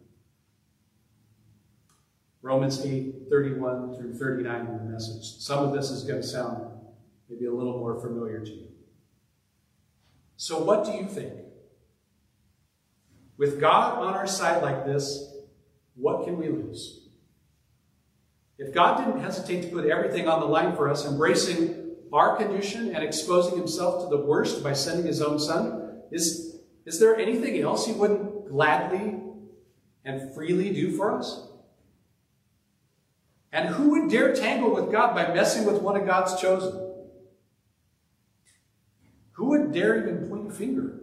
Romans 2.40 2.87
8, 2.87 3.14
31 3.28 3.96
through 3.96 4.14
39 4.14 4.61
in 4.61 4.78
the 4.78 4.85
message. 4.85 5.24
Some 5.42 5.64
of 5.64 5.72
this 5.72 5.90
is 5.90 6.05
going 6.05 6.22
to 6.22 6.26
sound 6.26 6.68
maybe 7.28 7.46
a 7.46 7.52
little 7.52 7.78
more 7.78 8.00
familiar 8.00 8.44
to 8.44 8.50
you. 8.52 8.71
So, 10.37 10.62
what 10.62 10.85
do 10.85 10.92
you 10.92 11.07
think? 11.07 11.33
With 13.37 13.61
God 13.61 13.99
on 13.99 14.14
our 14.14 14.27
side 14.27 14.62
like 14.62 14.85
this, 14.85 15.33
what 15.95 16.25
can 16.25 16.38
we 16.38 16.49
lose? 16.49 17.09
If 18.59 18.73
God 18.73 18.99
didn't 18.99 19.23
hesitate 19.23 19.62
to 19.62 19.68
put 19.68 19.87
everything 19.87 20.29
on 20.29 20.40
the 20.40 20.47
line 20.47 20.77
for 20.77 20.88
us, 20.88 21.07
embracing 21.07 21.97
our 22.12 22.37
condition 22.37 22.95
and 22.95 23.03
exposing 23.03 23.57
himself 23.59 24.05
to 24.05 24.16
the 24.16 24.23
worst 24.23 24.62
by 24.62 24.73
sending 24.75 25.07
his 25.07 25.23
own 25.23 25.38
son, 25.38 26.03
is, 26.11 26.57
is 26.85 27.01
there 27.01 27.16
anything 27.16 27.61
else 27.61 27.87
he 27.87 27.92
wouldn't 27.92 28.49
gladly 28.49 29.18
and 30.05 30.35
freely 30.35 30.73
do 30.73 30.97
for 30.97 31.16
us? 31.16 31.49
And 33.51 33.68
who 33.68 33.90
would 33.90 34.11
dare 34.11 34.35
tangle 34.35 34.75
with 34.75 34.92
God 34.92 35.14
by 35.14 35.33
messing 35.35 35.66
with 35.66 35.83
one 35.83 35.97
of 35.97 36.07
God's 36.07 36.40
chosen? 36.40 36.91
Who 39.33 39.47
would 39.47 39.73
dare 39.73 39.99
even 39.99 40.29
point 40.29 40.51
a 40.51 40.55
finger? 40.55 41.01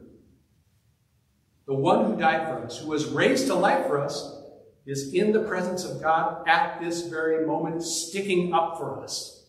The 1.66 1.74
one 1.74 2.06
who 2.06 2.18
died 2.18 2.48
for 2.48 2.64
us, 2.64 2.80
who 2.80 2.90
was 2.90 3.08
raised 3.08 3.48
to 3.48 3.56
life 3.56 3.86
for 3.86 4.00
us, 4.00 4.38
is 4.86 5.14
in 5.14 5.32
the 5.32 5.44
presence 5.44 5.86
of 5.86 6.02
God 6.02 6.48
at 6.48 6.82
this 6.82 7.08
very 7.08 7.46
moment, 7.46 7.84
sticking 7.84 8.54
up 8.54 8.78
for 8.78 9.04
us. 9.04 9.46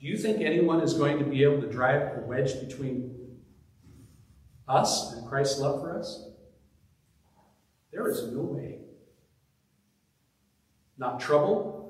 Do 0.00 0.06
you 0.06 0.16
think 0.16 0.40
anyone 0.40 0.80
is 0.80 0.94
going 0.94 1.18
to 1.18 1.24
be 1.24 1.44
able 1.44 1.60
to 1.60 1.70
drive 1.70 2.16
a 2.16 2.26
wedge 2.26 2.58
between 2.66 3.36
us 4.66 5.12
and 5.12 5.28
Christ's 5.28 5.60
love 5.60 5.80
for 5.80 5.98
us? 5.98 6.28
There 7.92 8.08
is 8.08 8.22
no 8.32 8.40
way. 8.40 8.78
Not 10.96 11.20
trouble, 11.20 11.81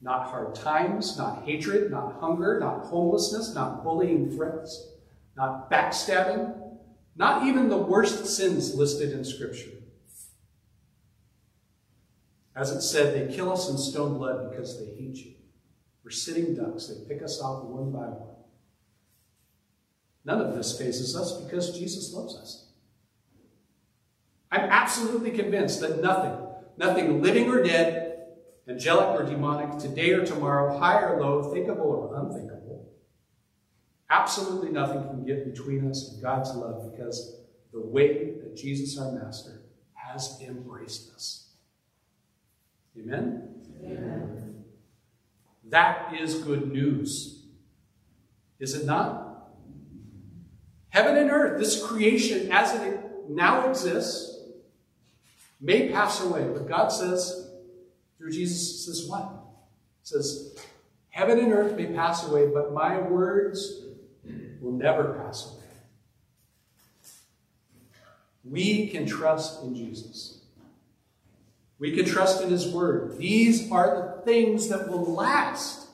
not 0.00 0.28
hard 0.28 0.54
times, 0.54 1.16
not 1.16 1.44
hatred, 1.44 1.90
not 1.90 2.20
hunger, 2.20 2.60
not 2.60 2.84
homelessness, 2.84 3.54
not 3.54 3.82
bullying 3.82 4.30
threats, 4.30 4.90
not 5.36 5.70
backstabbing, 5.70 6.54
not 7.16 7.46
even 7.46 7.68
the 7.68 7.76
worst 7.76 8.26
sins 8.26 8.74
listed 8.74 9.12
in 9.12 9.24
Scripture. 9.24 9.70
As 12.54 12.70
it 12.70 12.80
said, 12.80 13.14
they 13.14 13.34
kill 13.34 13.52
us 13.52 13.68
in 13.68 13.76
stone 13.76 14.16
blood 14.16 14.50
because 14.50 14.78
they 14.78 14.86
hate 14.86 15.16
you. 15.16 15.32
We're 16.02 16.10
sitting 16.10 16.54
ducks. 16.54 16.86
They 16.86 17.06
pick 17.06 17.22
us 17.22 17.40
off 17.40 17.64
one 17.64 17.90
by 17.90 18.06
one. 18.06 18.36
None 20.24 20.40
of 20.40 20.56
this 20.56 20.78
phases 20.78 21.16
us 21.16 21.40
because 21.42 21.78
Jesus 21.78 22.12
loves 22.14 22.36
us. 22.36 22.66
I'm 24.50 24.68
absolutely 24.70 25.32
convinced 25.32 25.80
that 25.80 26.00
nothing, 26.00 26.36
nothing 26.76 27.22
living 27.22 27.50
or 27.50 27.62
dead, 27.62 28.05
angelic 28.68 29.20
or 29.20 29.24
demonic, 29.24 29.78
today 29.78 30.12
or 30.12 30.24
tomorrow, 30.24 30.78
high 30.78 31.02
or 31.02 31.20
low, 31.20 31.52
thinkable 31.52 31.84
or 31.84 32.20
unthinkable, 32.20 32.88
absolutely 34.10 34.70
nothing 34.70 35.02
can 35.02 35.24
get 35.24 35.44
between 35.44 35.88
us 35.88 36.12
and 36.12 36.22
God's 36.22 36.54
love 36.54 36.90
because 36.90 37.40
the 37.72 37.80
way 37.80 38.32
that 38.40 38.56
Jesus, 38.56 38.98
our 38.98 39.12
Master, 39.12 39.62
has 39.94 40.40
embraced 40.40 41.14
us. 41.14 41.50
Amen? 42.98 43.54
Amen. 43.84 44.64
That 45.68 46.14
is 46.18 46.36
good 46.36 46.72
news. 46.72 47.44
Is 48.58 48.74
it 48.74 48.86
not? 48.86 49.26
Heaven 50.88 51.16
and 51.16 51.30
earth, 51.30 51.58
this 51.58 51.84
creation 51.84 52.50
as 52.50 52.72
it 52.80 53.00
now 53.28 53.68
exists, 53.68 54.38
may 55.60 55.90
pass 55.90 56.22
away. 56.22 56.48
But 56.52 56.68
God 56.68 56.88
says, 56.88 57.45
through 58.18 58.32
Jesus, 58.32 58.86
says 58.86 59.08
what? 59.08 59.30
Says, 60.02 60.56
Heaven 61.10 61.38
and 61.38 61.52
earth 61.52 61.76
may 61.76 61.86
pass 61.86 62.26
away, 62.28 62.46
but 62.46 62.72
my 62.72 62.98
words 62.98 63.82
will 64.60 64.72
never 64.72 65.14
pass 65.14 65.50
away. 65.50 65.64
We 68.44 68.88
can 68.88 69.06
trust 69.06 69.62
in 69.64 69.74
Jesus. 69.74 70.40
We 71.78 71.92
can 71.96 72.04
trust 72.04 72.42
in 72.42 72.50
His 72.50 72.68
Word. 72.68 73.18
These 73.18 73.70
are 73.72 73.96
the 73.96 74.22
things 74.24 74.68
that 74.68 74.88
will 74.88 75.14
last. 75.14 75.88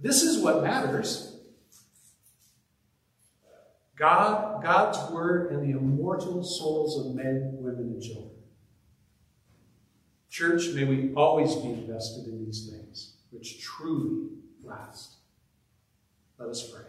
This 0.00 0.22
is 0.22 0.42
what 0.42 0.62
matters. 0.62 1.36
God, 3.96 4.62
God's 4.62 5.12
Word, 5.12 5.52
and 5.52 5.62
the 5.62 5.78
immortal 5.78 6.42
souls 6.42 7.06
of 7.06 7.14
men, 7.14 7.56
women, 7.60 7.92
and 7.94 8.02
children. 8.02 8.31
Church, 10.32 10.68
may 10.74 10.84
we 10.84 11.12
always 11.14 11.54
be 11.56 11.68
invested 11.68 12.24
in 12.24 12.42
these 12.42 12.66
things, 12.66 13.16
which 13.32 13.60
truly 13.60 14.30
last. 14.64 15.16
Let 16.38 16.48
us 16.48 16.70
pray. 16.70 16.86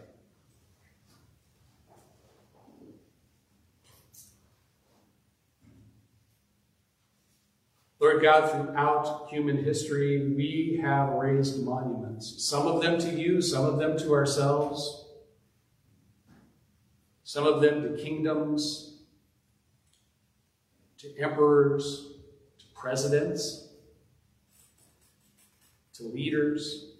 Lord 8.00 8.22
God, 8.22 8.50
throughout 8.50 9.28
human 9.28 9.62
history, 9.62 10.32
we 10.34 10.80
have 10.80 11.10
raised 11.10 11.62
monuments, 11.62 12.42
some 12.42 12.66
of 12.66 12.80
them 12.80 12.98
to 12.98 13.10
you, 13.10 13.42
some 13.42 13.66
of 13.66 13.76
them 13.76 13.98
to 13.98 14.14
ourselves, 14.14 15.04
some 17.24 17.46
of 17.46 17.60
them 17.60 17.82
to 17.82 18.02
kingdoms, 18.02 19.00
to 20.96 21.14
emperors, 21.18 22.13
presidents, 22.84 23.68
to 25.94 26.02
leaders. 26.02 26.90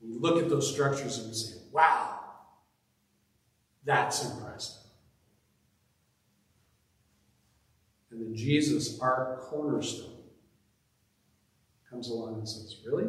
We 0.00 0.16
look 0.16 0.40
at 0.40 0.48
those 0.48 0.72
structures 0.72 1.18
and 1.18 1.28
we 1.28 1.34
say, 1.34 1.56
wow, 1.72 2.20
that's 3.84 4.24
impressive. 4.24 4.82
And 8.12 8.20
then 8.20 8.36
Jesus, 8.36 9.00
our 9.00 9.38
cornerstone, 9.42 10.12
comes 11.90 12.08
along 12.08 12.34
and 12.34 12.48
says, 12.48 12.76
Really? 12.86 13.08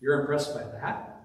You're 0.00 0.20
impressed 0.20 0.54
by 0.54 0.64
that? 0.64 1.16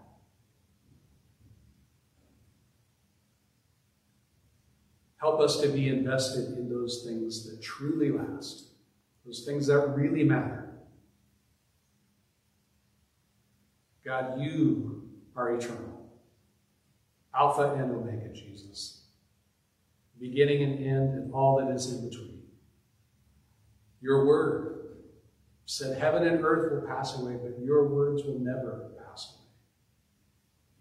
Help 5.22 5.40
us 5.40 5.62
to 5.62 5.68
be 5.68 5.88
invested 5.88 6.58
in 6.58 6.68
those 6.82 7.04
things 7.06 7.48
that 7.48 7.62
truly 7.62 8.12
last, 8.12 8.66
those 9.26 9.46
things 9.46 9.68
that 9.68 9.88
really 9.90 10.24
matter. 10.24 10.74
God, 14.04 14.42
you 14.42 15.08
are 15.36 15.56
eternal. 15.56 16.10
Alpha 17.36 17.76
and 17.76 17.92
Omega, 17.92 18.34
Jesus. 18.34 19.04
Beginning 20.20 20.64
and 20.64 20.80
end 20.80 21.14
and 21.14 21.34
all 21.34 21.64
that 21.64 21.74
is 21.74 21.94
in 21.94 22.10
between. 22.10 22.42
Your 24.02 24.26
word 24.26 24.98
said 25.68 26.00
heaven 26.00 26.28
and 26.28 26.44
earth 26.44 26.72
will 26.72 26.88
pass 26.88 27.18
away, 27.20 27.38
but 27.42 27.64
your 27.64 27.88
words 27.88 28.24
will 28.24 28.40
never 28.40 28.92
pass 28.98 29.36
away. 29.36 29.48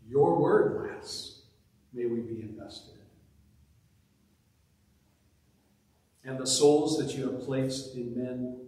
Your 0.08 0.40
word 0.40 0.82
lasts. 0.82 1.42
May 1.92 2.06
we 2.06 2.20
be 2.20 2.40
invested 2.42 2.99
and 6.24 6.38
the 6.38 6.46
souls 6.46 6.98
that 6.98 7.16
you 7.16 7.30
have 7.30 7.40
placed 7.40 7.94
in 7.94 8.14
men, 8.16 8.60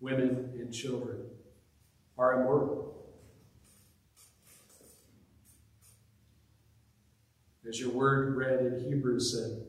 women, 0.00 0.52
and 0.58 0.72
children 0.72 1.18
are 2.18 2.40
immortal. 2.40 2.92
As 7.66 7.80
your 7.80 7.90
word 7.90 8.36
read 8.36 8.60
in 8.60 8.84
Hebrews 8.84 9.32
said, 9.32 9.64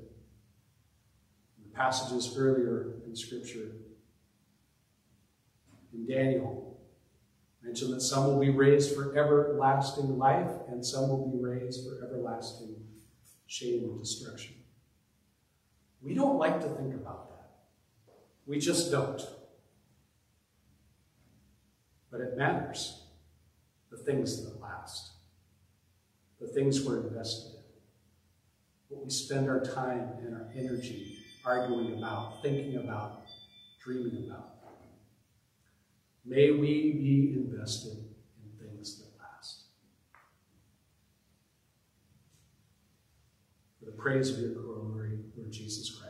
the 1.64 1.70
passages 1.76 2.36
earlier 2.38 2.96
in 3.06 3.16
Scripture, 3.16 3.72
in 5.94 6.06
Daniel, 6.06 6.78
mentioned 7.64 7.94
that 7.94 8.02
some 8.02 8.28
will 8.28 8.40
be 8.40 8.50
raised 8.50 8.94
for 8.94 9.16
everlasting 9.18 10.18
life 10.18 10.52
and 10.68 10.86
some 10.86 11.08
will 11.08 11.32
be 11.32 11.42
raised 11.42 11.88
for 11.88 12.06
everlasting 12.06 12.76
shame 13.48 13.84
and 13.84 14.02
destruction. 14.02 14.56
We 16.04 16.13
don't 16.13 16.38
like 16.38 16.60
to 16.62 16.68
think 16.68 16.94
about 16.94 17.30
that. 17.30 17.50
We 18.46 18.60
just 18.60 18.92
don't. 18.92 19.22
But 22.12 22.22
it 22.22 22.38
matters. 22.38 23.04
The 23.89 23.98
things 23.98 24.44
that 24.44 24.62
last. 24.62 25.13
The 26.42 26.48
things 26.48 26.84
we're 26.84 27.08
invested 27.08 27.54
in. 27.54 27.63
What 28.89 29.06
we 29.06 29.10
spend 29.10 29.50
our 29.50 29.63
time 29.63 30.10
and 30.22 30.36
our 30.36 30.50
energy 30.56 31.18
arguing 31.46 31.98
about, 31.98 32.42
thinking 32.42 32.78
about, 32.78 33.24
dreaming 33.82 34.26
about. 34.28 34.54
May 36.26 36.52
we 36.52 36.94
be 36.94 37.34
invested 37.36 37.92
in 37.92 38.68
things 38.68 38.98
that 39.00 39.10
last. 39.20 39.63
For 43.80 43.86
the 43.86 43.92
praise 43.92 44.30
of 44.32 44.39
your 44.39 44.52
glory, 44.52 44.73
Jesus 45.54 45.92
Christ, 45.92 46.03